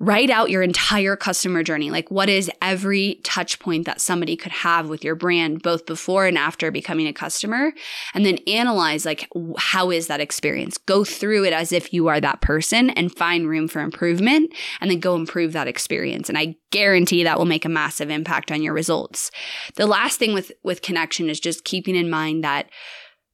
write 0.00 0.30
out 0.30 0.50
your 0.50 0.62
entire 0.62 1.16
customer 1.16 1.64
journey. 1.64 1.90
Like 1.90 2.10
what 2.10 2.28
is 2.28 2.50
every 2.62 3.20
touch 3.24 3.58
point 3.58 3.84
that 3.86 4.00
somebody 4.00 4.36
could 4.36 4.52
have 4.52 4.88
with 4.88 5.02
your 5.02 5.16
brand, 5.16 5.62
both 5.62 5.86
before 5.86 6.26
and 6.26 6.38
after 6.38 6.70
becoming 6.70 7.08
a 7.08 7.12
customer. 7.12 7.72
And 8.14 8.24
then 8.24 8.38
analyze 8.46 9.04
like, 9.04 9.28
how 9.56 9.90
is 9.90 10.06
that 10.06 10.20
experience? 10.20 10.78
Go 10.78 11.04
through 11.04 11.44
it 11.44 11.52
as 11.52 11.72
if 11.72 11.92
you 11.92 12.06
are 12.06 12.20
that 12.20 12.40
person 12.40 12.90
and 12.90 13.14
find 13.14 13.48
room 13.48 13.66
for 13.66 13.80
improvement 13.80 14.54
and 14.80 14.90
then 14.90 15.00
go 15.00 15.16
improve 15.16 15.52
that 15.52 15.68
experience. 15.68 16.28
And 16.28 16.38
I 16.38 16.54
guarantee 16.70 17.24
that 17.24 17.38
will 17.38 17.44
make 17.44 17.64
a 17.64 17.70
massive 17.70 18.10
impact 18.10 18.52
on 18.52 18.62
your 18.62 18.74
results. 18.74 19.32
The 19.74 19.86
last 19.86 20.18
thing 20.18 20.32
with, 20.32 20.52
with 20.62 20.82
connection 20.82 21.28
is 21.28 21.40
just 21.40 21.64
keeping 21.64 21.96
in 21.96 22.08
mind 22.08 22.44
that 22.44 22.70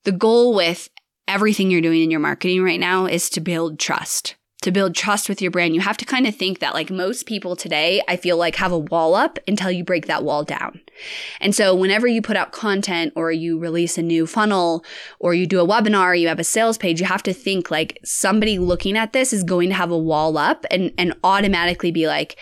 the 0.05 0.13
goal 0.13 0.55
with 0.55 0.89
everything 1.29 1.71
you're 1.71 1.81
doing 1.81 2.03
in 2.03 2.11
your 2.11 2.21
marketing 2.21 2.63
right 2.63 2.81
now 2.81 3.07
is 3.07 3.29
to 3.31 3.41
build 3.41 3.79
trust 3.79 4.37
to 4.65 4.73
build 4.73 4.95
trust 4.95 5.29
with 5.29 5.43
your 5.43 5.51
brand, 5.51 5.75
you 5.75 5.83
have 5.83 5.99
to 5.99 6.07
kind 6.07 6.27
of 6.27 6.35
think 6.35 6.61
that 6.61 6.73
like 6.73 6.91
most 6.91 7.27
people 7.27 7.55
today, 7.55 8.01
I 8.09 8.17
feel 8.17 8.39
like 8.39 8.57
have 8.57 8.73
a 8.73 8.79
wall 8.79 9.15
up 9.15 9.39
until 9.47 9.71
you 9.71 9.85
break 9.85 10.07
that 10.07 10.25
wall 10.25 10.43
down. 10.43 10.81
And 11.39 11.55
so 11.55 11.75
whenever 11.75 12.07
you 12.07 12.23
put 12.23 12.39
out 12.39 12.53
content 12.53 13.13
or 13.15 13.31
you 13.31 13.59
release 13.59 13.99
a 13.99 14.03
new 14.03 14.27
funnel 14.27 14.83
or 15.21 15.35
you 15.35 15.47
do 15.47 15.61
a 15.61 15.67
webinar, 15.67 16.19
you 16.19 16.29
have 16.29 16.39
a 16.39 16.45
sales 16.45 16.79
page, 16.79 16.99
you 16.99 17.07
have 17.07 17.23
to 17.25 17.35
think 17.35 17.71
like 17.71 17.99
somebody 18.05 18.59
looking 18.59 18.97
at 18.97 19.13
this 19.13 19.35
is 19.35 19.45
going 19.45 19.69
to 19.69 19.75
have 19.75 19.91
a 19.91 19.99
wall 19.99 20.39
up 20.39 20.65
and, 20.71 20.93
and 20.97 21.13
automatically 21.23 21.93
be 21.93 22.07
like, 22.07 22.39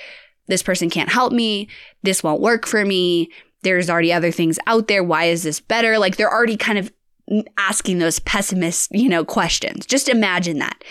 this 0.46 0.62
person 0.62 0.90
can't 0.90 1.10
help 1.10 1.32
me. 1.32 1.68
This 2.04 2.22
won't 2.22 2.40
work 2.40 2.66
for 2.68 2.84
me. 2.84 3.30
There's 3.62 3.90
already 3.90 4.12
other 4.12 4.30
things 4.30 4.60
out 4.68 4.86
there. 4.86 5.02
Why 5.02 5.24
is 5.24 5.42
this 5.42 5.58
better? 5.58 5.98
Like 5.98 6.16
they're 6.16 6.32
already 6.32 6.56
kind 6.56 6.78
of 6.78 6.92
asking 7.56 7.98
those 7.98 8.18
pessimist, 8.20 8.90
you 8.92 9.08
know, 9.08 9.24
questions. 9.24 9.86
Just 9.86 10.08
imagine 10.08 10.58
that. 10.58 10.82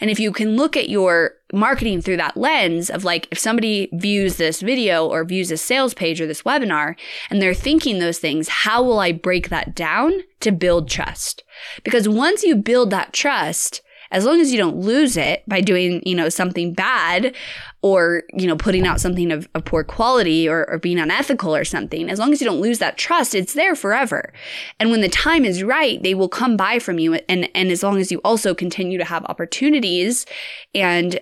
And 0.00 0.10
if 0.10 0.20
you 0.20 0.32
can 0.32 0.56
look 0.56 0.76
at 0.76 0.88
your 0.88 1.32
marketing 1.52 2.02
through 2.02 2.18
that 2.18 2.36
lens 2.36 2.90
of 2.90 3.04
like, 3.04 3.26
if 3.30 3.38
somebody 3.38 3.88
views 3.92 4.36
this 4.36 4.60
video 4.60 5.06
or 5.06 5.24
views 5.24 5.50
a 5.50 5.56
sales 5.56 5.94
page 5.94 6.20
or 6.20 6.26
this 6.26 6.42
webinar 6.42 6.94
and 7.30 7.40
they're 7.40 7.54
thinking 7.54 7.98
those 7.98 8.18
things, 8.18 8.48
how 8.48 8.82
will 8.82 8.98
I 8.98 9.12
break 9.12 9.48
that 9.48 9.74
down 9.74 10.20
to 10.40 10.52
build 10.52 10.88
trust? 10.88 11.42
Because 11.84 12.08
once 12.08 12.42
you 12.44 12.56
build 12.56 12.90
that 12.90 13.12
trust, 13.12 13.82
as 14.10 14.24
long 14.24 14.40
as 14.40 14.52
you 14.52 14.58
don't 14.58 14.76
lose 14.76 15.16
it 15.16 15.42
by 15.46 15.60
doing, 15.60 16.02
you 16.04 16.14
know, 16.14 16.28
something 16.28 16.72
bad 16.72 17.34
or, 17.80 18.24
you 18.32 18.46
know, 18.46 18.56
putting 18.56 18.86
out 18.86 19.00
something 19.00 19.30
of, 19.30 19.48
of 19.54 19.64
poor 19.64 19.84
quality 19.84 20.48
or, 20.48 20.68
or 20.68 20.78
being 20.78 20.98
unethical 20.98 21.54
or 21.54 21.64
something, 21.64 22.10
as 22.10 22.18
long 22.18 22.32
as 22.32 22.40
you 22.40 22.46
don't 22.46 22.60
lose 22.60 22.80
that 22.80 22.98
trust, 22.98 23.34
it's 23.34 23.54
there 23.54 23.76
forever. 23.76 24.32
And 24.80 24.90
when 24.90 25.00
the 25.00 25.08
time 25.08 25.44
is 25.44 25.62
right, 25.62 26.02
they 26.02 26.14
will 26.14 26.28
come 26.28 26.56
buy 26.56 26.80
from 26.80 26.98
you. 26.98 27.14
And, 27.14 27.48
and 27.54 27.70
as 27.70 27.82
long 27.82 27.98
as 28.00 28.10
you 28.10 28.18
also 28.24 28.54
continue 28.54 28.98
to 28.98 29.04
have 29.04 29.24
opportunities 29.26 30.26
and 30.74 31.20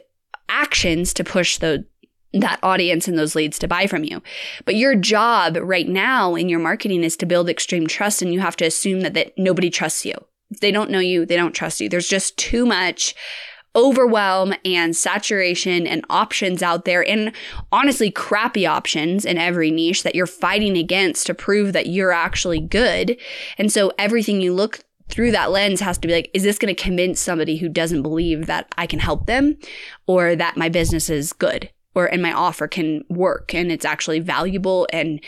actions 0.49 1.13
to 1.15 1.25
push 1.25 1.59
the, 1.59 1.85
that 2.33 2.59
audience 2.63 3.07
and 3.07 3.19
those 3.19 3.35
leads 3.35 3.59
to 3.59 3.69
buy 3.69 3.87
from 3.87 4.05
you. 4.05 4.23
But 4.65 4.77
your 4.77 4.95
job 4.95 5.59
right 5.61 5.89
now 5.89 6.37
in 6.37 6.49
your 6.49 6.61
marketing 6.61 7.05
is 7.05 7.17
to 7.19 7.27
build 7.27 7.51
extreme 7.51 7.87
trust 7.87 8.23
and 8.23 8.33
you 8.33 8.41
have 8.41 8.57
to 8.57 8.65
assume 8.65 9.01
that, 9.03 9.15
that 9.15 9.33
nobody 9.37 9.69
trusts 9.69 10.07
you. 10.07 10.15
They 10.61 10.71
don't 10.71 10.91
know 10.91 11.01
you, 11.01 11.27
they 11.27 11.37
don't 11.37 11.55
trust 11.55 11.81
you. 11.81 11.89
There's 11.89 12.09
just 12.09 12.37
too 12.39 12.65
much 12.65 13.15
overwhelm 13.77 14.55
and 14.65 14.97
saturation 14.97 15.87
and 15.87 16.05
options 16.09 16.63
out 16.63 16.87
there 16.87 17.07
and 17.07 17.31
honestly 17.71 18.11
crappy 18.11 18.67
options 18.67 19.25
in 19.25 19.37
every 19.37 19.71
niche 19.71 20.03
that 20.03 20.15
you're 20.15 20.27
fighting 20.27 20.77
against 20.77 21.27
to 21.27 21.35
prove 21.35 21.75
that 21.75 21.87
you're 21.87 22.13
actually 22.13 22.61
good. 22.61 23.17
And 23.59 23.71
so 23.71 23.93
everything 23.99 24.41
you 24.41 24.55
look 24.55 24.81
through 25.09 25.31
that 25.31 25.51
lens 25.51 25.81
has 25.81 25.99
to 25.99 26.09
be 26.09 26.15
like, 26.15 26.31
is 26.35 26.43
this 26.43 26.59
going 26.59 26.75
to 26.75 26.83
convince 26.83 27.21
somebody 27.21 27.59
who 27.59 27.69
doesn't 27.69 28.03
believe 28.03 28.47
that 28.47 28.75
I 28.77 28.87
can 28.87 28.99
help 28.99 29.27
them 29.27 29.57
or 30.07 30.35
that 30.35 30.57
my 30.57 30.69
business 30.69 31.11
is 31.11 31.33
good 31.33 31.71
or 31.95 32.07
and 32.07 32.23
my 32.23 32.33
offer 32.33 32.67
can 32.67 33.05
work 33.09 33.55
and 33.55 33.71
it's 33.71 33.85
actually 33.85 34.21
valuable 34.21 34.89
and, 34.93 35.23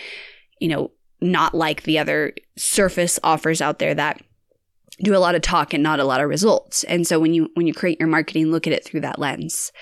you 0.58 0.68
know, 0.68 0.90
not 1.20 1.54
like 1.54 1.82
the 1.82 1.98
other 1.98 2.32
surface 2.56 3.18
offers 3.22 3.60
out 3.60 3.78
there 3.78 3.94
that 3.94 4.22
do 5.00 5.14
a 5.14 5.18
lot 5.18 5.34
of 5.34 5.42
talk 5.42 5.72
and 5.72 5.82
not 5.82 6.00
a 6.00 6.04
lot 6.04 6.20
of 6.20 6.28
results. 6.28 6.82
And 6.84 7.06
so 7.06 7.20
when 7.20 7.32
you 7.32 7.50
when 7.54 7.66
you 7.66 7.74
create 7.74 8.00
your 8.00 8.08
marketing, 8.08 8.50
look 8.50 8.66
at 8.66 8.72
it 8.72 8.84
through 8.84 9.00
that 9.02 9.18
lens. 9.18 9.72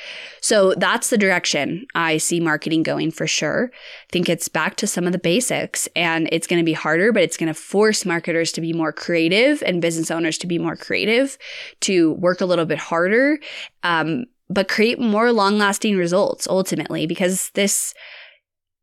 So 0.40 0.75
that's 0.75 1.09
the 1.09 1.19
direction 1.19 1.87
I 1.95 2.19
see 2.19 2.38
marketing 2.40 2.83
going 2.83 3.11
for 3.11 3.27
sure. 3.27 3.71
I 3.73 4.12
think 4.12 4.29
it's 4.29 4.49
back 4.49 4.77
to 4.77 4.87
some 4.87 5.07
of 5.07 5.12
the 5.12 5.19
basics 5.19 5.88
and 5.97 6.29
it's 6.33 6.47
going 6.47 6.61
to 6.61 6.64
be 6.64 6.75
harder, 6.75 7.12
but 7.12 7.23
it's 7.23 7.37
going 7.37 7.49
to 7.49 7.55
force 7.55 8.05
marketers 8.05 8.53
to 8.53 8.61
be 8.61 8.73
more 8.73 8.92
creative 8.92 9.62
and 9.64 9.81
business 9.81 10.11
owners 10.11 10.38
to 10.38 10.47
be 10.47 10.59
more 10.59 10.77
creative, 10.77 11.38
to 11.81 12.12
work 12.14 12.40
a 12.40 12.47
little 12.47 12.66
bit 12.66 12.79
harder, 12.79 13.38
um, 13.83 14.27
but 14.51 14.69
create 14.69 15.01
more 15.01 15.33
long 15.33 15.59
lasting 15.59 15.97
results 15.97 16.47
ultimately 16.47 17.07
because 17.07 17.51
this 17.55 17.95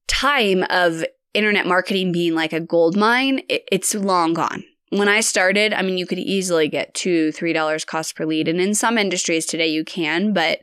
time 0.08 0.64
of 0.70 1.06
internet 1.34 1.66
marketing 1.66 2.12
being 2.12 2.34
like 2.34 2.54
a 2.54 2.60
gold 2.60 2.98
mine, 2.98 3.42
it, 3.50 3.64
it's 3.72 3.94
long 3.94 4.34
gone 4.34 4.64
when 4.98 5.10
I 5.10 5.22
started, 5.22 5.74
I 5.74 5.82
mean, 5.82 5.98
you 5.98 6.06
could 6.06 6.20
easily 6.20 6.68
get 6.68 6.94
two, 6.94 7.32
three 7.32 7.54
dollars 7.54 7.86
cost 7.86 8.16
per 8.16 8.26
lead. 8.26 8.48
And 8.48 8.60
in 8.60 8.74
some 8.76 8.98
industries 8.98 9.46
today 9.46 9.68
you 9.68 9.84
can, 9.84 10.34
but 10.34 10.62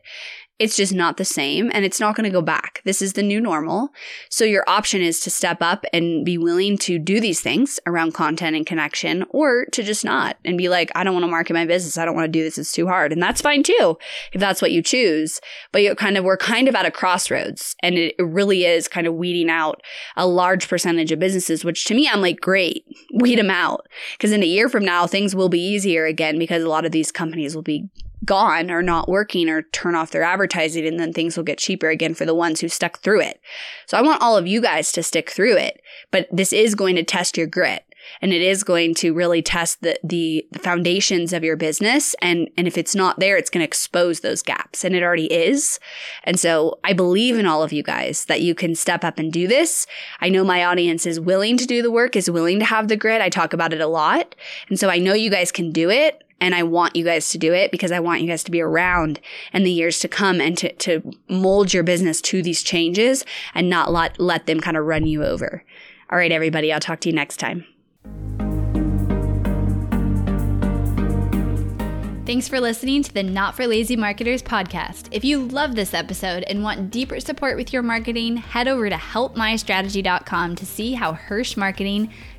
it's 0.60 0.76
just 0.76 0.92
not 0.92 1.16
the 1.16 1.24
same 1.24 1.70
and 1.72 1.86
it's 1.86 1.98
not 1.98 2.14
going 2.14 2.24
to 2.24 2.30
go 2.30 2.42
back. 2.42 2.82
This 2.84 3.00
is 3.00 3.14
the 3.14 3.22
new 3.22 3.40
normal. 3.40 3.88
So 4.28 4.44
your 4.44 4.62
option 4.68 5.00
is 5.00 5.18
to 5.20 5.30
step 5.30 5.62
up 5.62 5.86
and 5.90 6.22
be 6.22 6.36
willing 6.36 6.76
to 6.78 6.98
do 6.98 7.18
these 7.18 7.40
things 7.40 7.80
around 7.86 8.12
content 8.12 8.54
and 8.54 8.66
connection 8.66 9.24
or 9.30 9.64
to 9.72 9.82
just 9.82 10.04
not 10.04 10.36
and 10.44 10.58
be 10.58 10.68
like, 10.68 10.92
I 10.94 11.02
don't 11.02 11.14
want 11.14 11.24
to 11.24 11.30
market 11.30 11.54
my 11.54 11.64
business. 11.64 11.96
I 11.96 12.04
don't 12.04 12.14
want 12.14 12.26
to 12.26 12.38
do 12.38 12.44
this. 12.44 12.58
It's 12.58 12.72
too 12.72 12.86
hard. 12.86 13.10
And 13.10 13.22
that's 13.22 13.40
fine 13.40 13.62
too, 13.62 13.96
if 14.34 14.40
that's 14.40 14.60
what 14.60 14.70
you 14.70 14.82
choose. 14.82 15.40
But 15.72 15.82
you 15.82 15.94
kind 15.94 16.18
of, 16.18 16.24
we're 16.24 16.36
kind 16.36 16.68
of 16.68 16.74
at 16.74 16.84
a 16.84 16.90
crossroads 16.90 17.74
and 17.82 17.96
it, 17.96 18.14
really 18.20 18.66
is 18.66 18.86
kind 18.86 19.06
of 19.06 19.14
weeding 19.14 19.48
out 19.48 19.82
a 20.14 20.26
large 20.26 20.68
percentage 20.68 21.10
of 21.10 21.18
businesses, 21.18 21.64
which 21.64 21.86
to 21.86 21.94
me, 21.94 22.06
I'm 22.06 22.20
like, 22.20 22.40
great, 22.40 22.84
weed 23.14 23.38
them 23.38 23.50
out. 23.50 23.88
Cause 24.18 24.30
in 24.30 24.42
a 24.42 24.46
year 24.46 24.68
from 24.68 24.84
now, 24.84 25.06
things 25.06 25.34
will 25.34 25.48
be 25.48 25.58
easier 25.60 26.04
again 26.04 26.38
because 26.38 26.62
a 26.62 26.68
lot 26.68 26.84
of 26.84 26.92
these 26.92 27.10
companies 27.10 27.54
will 27.54 27.62
be 27.62 27.88
gone 28.24 28.70
or 28.70 28.82
not 28.82 29.08
working 29.08 29.48
or 29.48 29.62
turn 29.62 29.94
off 29.94 30.10
their 30.10 30.22
advertising 30.22 30.86
and 30.86 31.00
then 31.00 31.12
things 31.12 31.36
will 31.36 31.44
get 31.44 31.58
cheaper 31.58 31.88
again 31.88 32.14
for 32.14 32.26
the 32.26 32.34
ones 32.34 32.60
who 32.60 32.68
stuck 32.68 32.98
through 32.98 33.20
it. 33.20 33.40
So 33.86 33.96
I 33.96 34.02
want 34.02 34.22
all 34.22 34.36
of 34.36 34.46
you 34.46 34.60
guys 34.60 34.92
to 34.92 35.02
stick 35.02 35.30
through 35.30 35.56
it, 35.56 35.80
but 36.10 36.28
this 36.30 36.52
is 36.52 36.74
going 36.74 36.96
to 36.96 37.02
test 37.02 37.36
your 37.36 37.46
grit 37.46 37.84
and 38.20 38.32
it 38.32 38.42
is 38.42 38.64
going 38.64 38.94
to 38.94 39.12
really 39.12 39.42
test 39.42 39.82
the, 39.82 39.98
the 40.02 40.46
foundations 40.58 41.32
of 41.32 41.44
your 41.44 41.56
business 41.56 42.14
and 42.20 42.48
and 42.56 42.66
if 42.66 42.76
it's 42.76 42.94
not 42.94 43.18
there 43.18 43.36
it's 43.36 43.50
going 43.50 43.60
to 43.60 43.66
expose 43.66 44.20
those 44.20 44.42
gaps 44.42 44.84
and 44.84 44.94
it 44.94 45.02
already 45.02 45.32
is. 45.32 45.78
And 46.24 46.38
so 46.38 46.78
i 46.84 46.92
believe 46.92 47.38
in 47.38 47.46
all 47.46 47.62
of 47.62 47.72
you 47.72 47.82
guys 47.82 48.24
that 48.26 48.40
you 48.40 48.54
can 48.54 48.74
step 48.74 49.04
up 49.04 49.18
and 49.18 49.32
do 49.32 49.46
this. 49.46 49.86
I 50.20 50.28
know 50.28 50.44
my 50.44 50.64
audience 50.64 51.06
is 51.06 51.20
willing 51.20 51.56
to 51.58 51.66
do 51.66 51.82
the 51.82 51.90
work 51.90 52.16
is 52.16 52.30
willing 52.30 52.58
to 52.58 52.64
have 52.64 52.88
the 52.88 52.96
grit. 52.96 53.20
I 53.20 53.28
talk 53.28 53.52
about 53.52 53.72
it 53.72 53.80
a 53.80 53.86
lot 53.86 54.34
and 54.68 54.78
so 54.78 54.88
i 54.88 54.98
know 54.98 55.14
you 55.14 55.30
guys 55.30 55.52
can 55.52 55.72
do 55.72 55.90
it 55.90 56.22
and 56.40 56.54
I 56.54 56.62
want 56.62 56.96
you 56.96 57.04
guys 57.04 57.30
to 57.30 57.38
do 57.38 57.52
it 57.52 57.70
because 57.70 57.92
I 57.92 58.00
want 58.00 58.22
you 58.22 58.28
guys 58.28 58.42
to 58.44 58.50
be 58.50 58.60
around 58.60 59.20
in 59.52 59.62
the 59.62 59.70
years 59.70 59.98
to 60.00 60.08
come 60.08 60.40
and 60.40 60.56
to, 60.58 60.72
to 60.72 61.12
mold 61.28 61.74
your 61.74 61.82
business 61.82 62.20
to 62.22 62.42
these 62.42 62.62
changes 62.62 63.24
and 63.54 63.68
not 63.68 63.92
let, 63.92 64.18
let 64.18 64.46
them 64.46 64.60
kind 64.60 64.76
of 64.76 64.84
run 64.84 65.06
you 65.06 65.24
over. 65.24 65.64
All 66.10 66.18
right, 66.18 66.32
everybody, 66.32 66.72
I'll 66.72 66.80
talk 66.80 67.00
to 67.00 67.08
you 67.08 67.14
next 67.14 67.36
time. 67.36 67.66
Thanks 72.30 72.46
for 72.46 72.60
listening 72.60 73.02
to 73.02 73.12
the 73.12 73.24
Not 73.24 73.56
for 73.56 73.66
Lazy 73.66 73.96
Marketers 73.96 74.40
podcast. 74.40 75.08
If 75.10 75.24
you 75.24 75.48
love 75.48 75.74
this 75.74 75.92
episode 75.92 76.44
and 76.44 76.62
want 76.62 76.92
deeper 76.92 77.18
support 77.18 77.56
with 77.56 77.72
your 77.72 77.82
marketing, 77.82 78.36
head 78.36 78.68
over 78.68 78.88
to 78.88 78.94
helpmystrategy.com 78.94 80.54
to 80.54 80.64
see 80.64 80.92
how 80.92 81.14
Hirsch 81.14 81.56
Marketing 81.56 82.08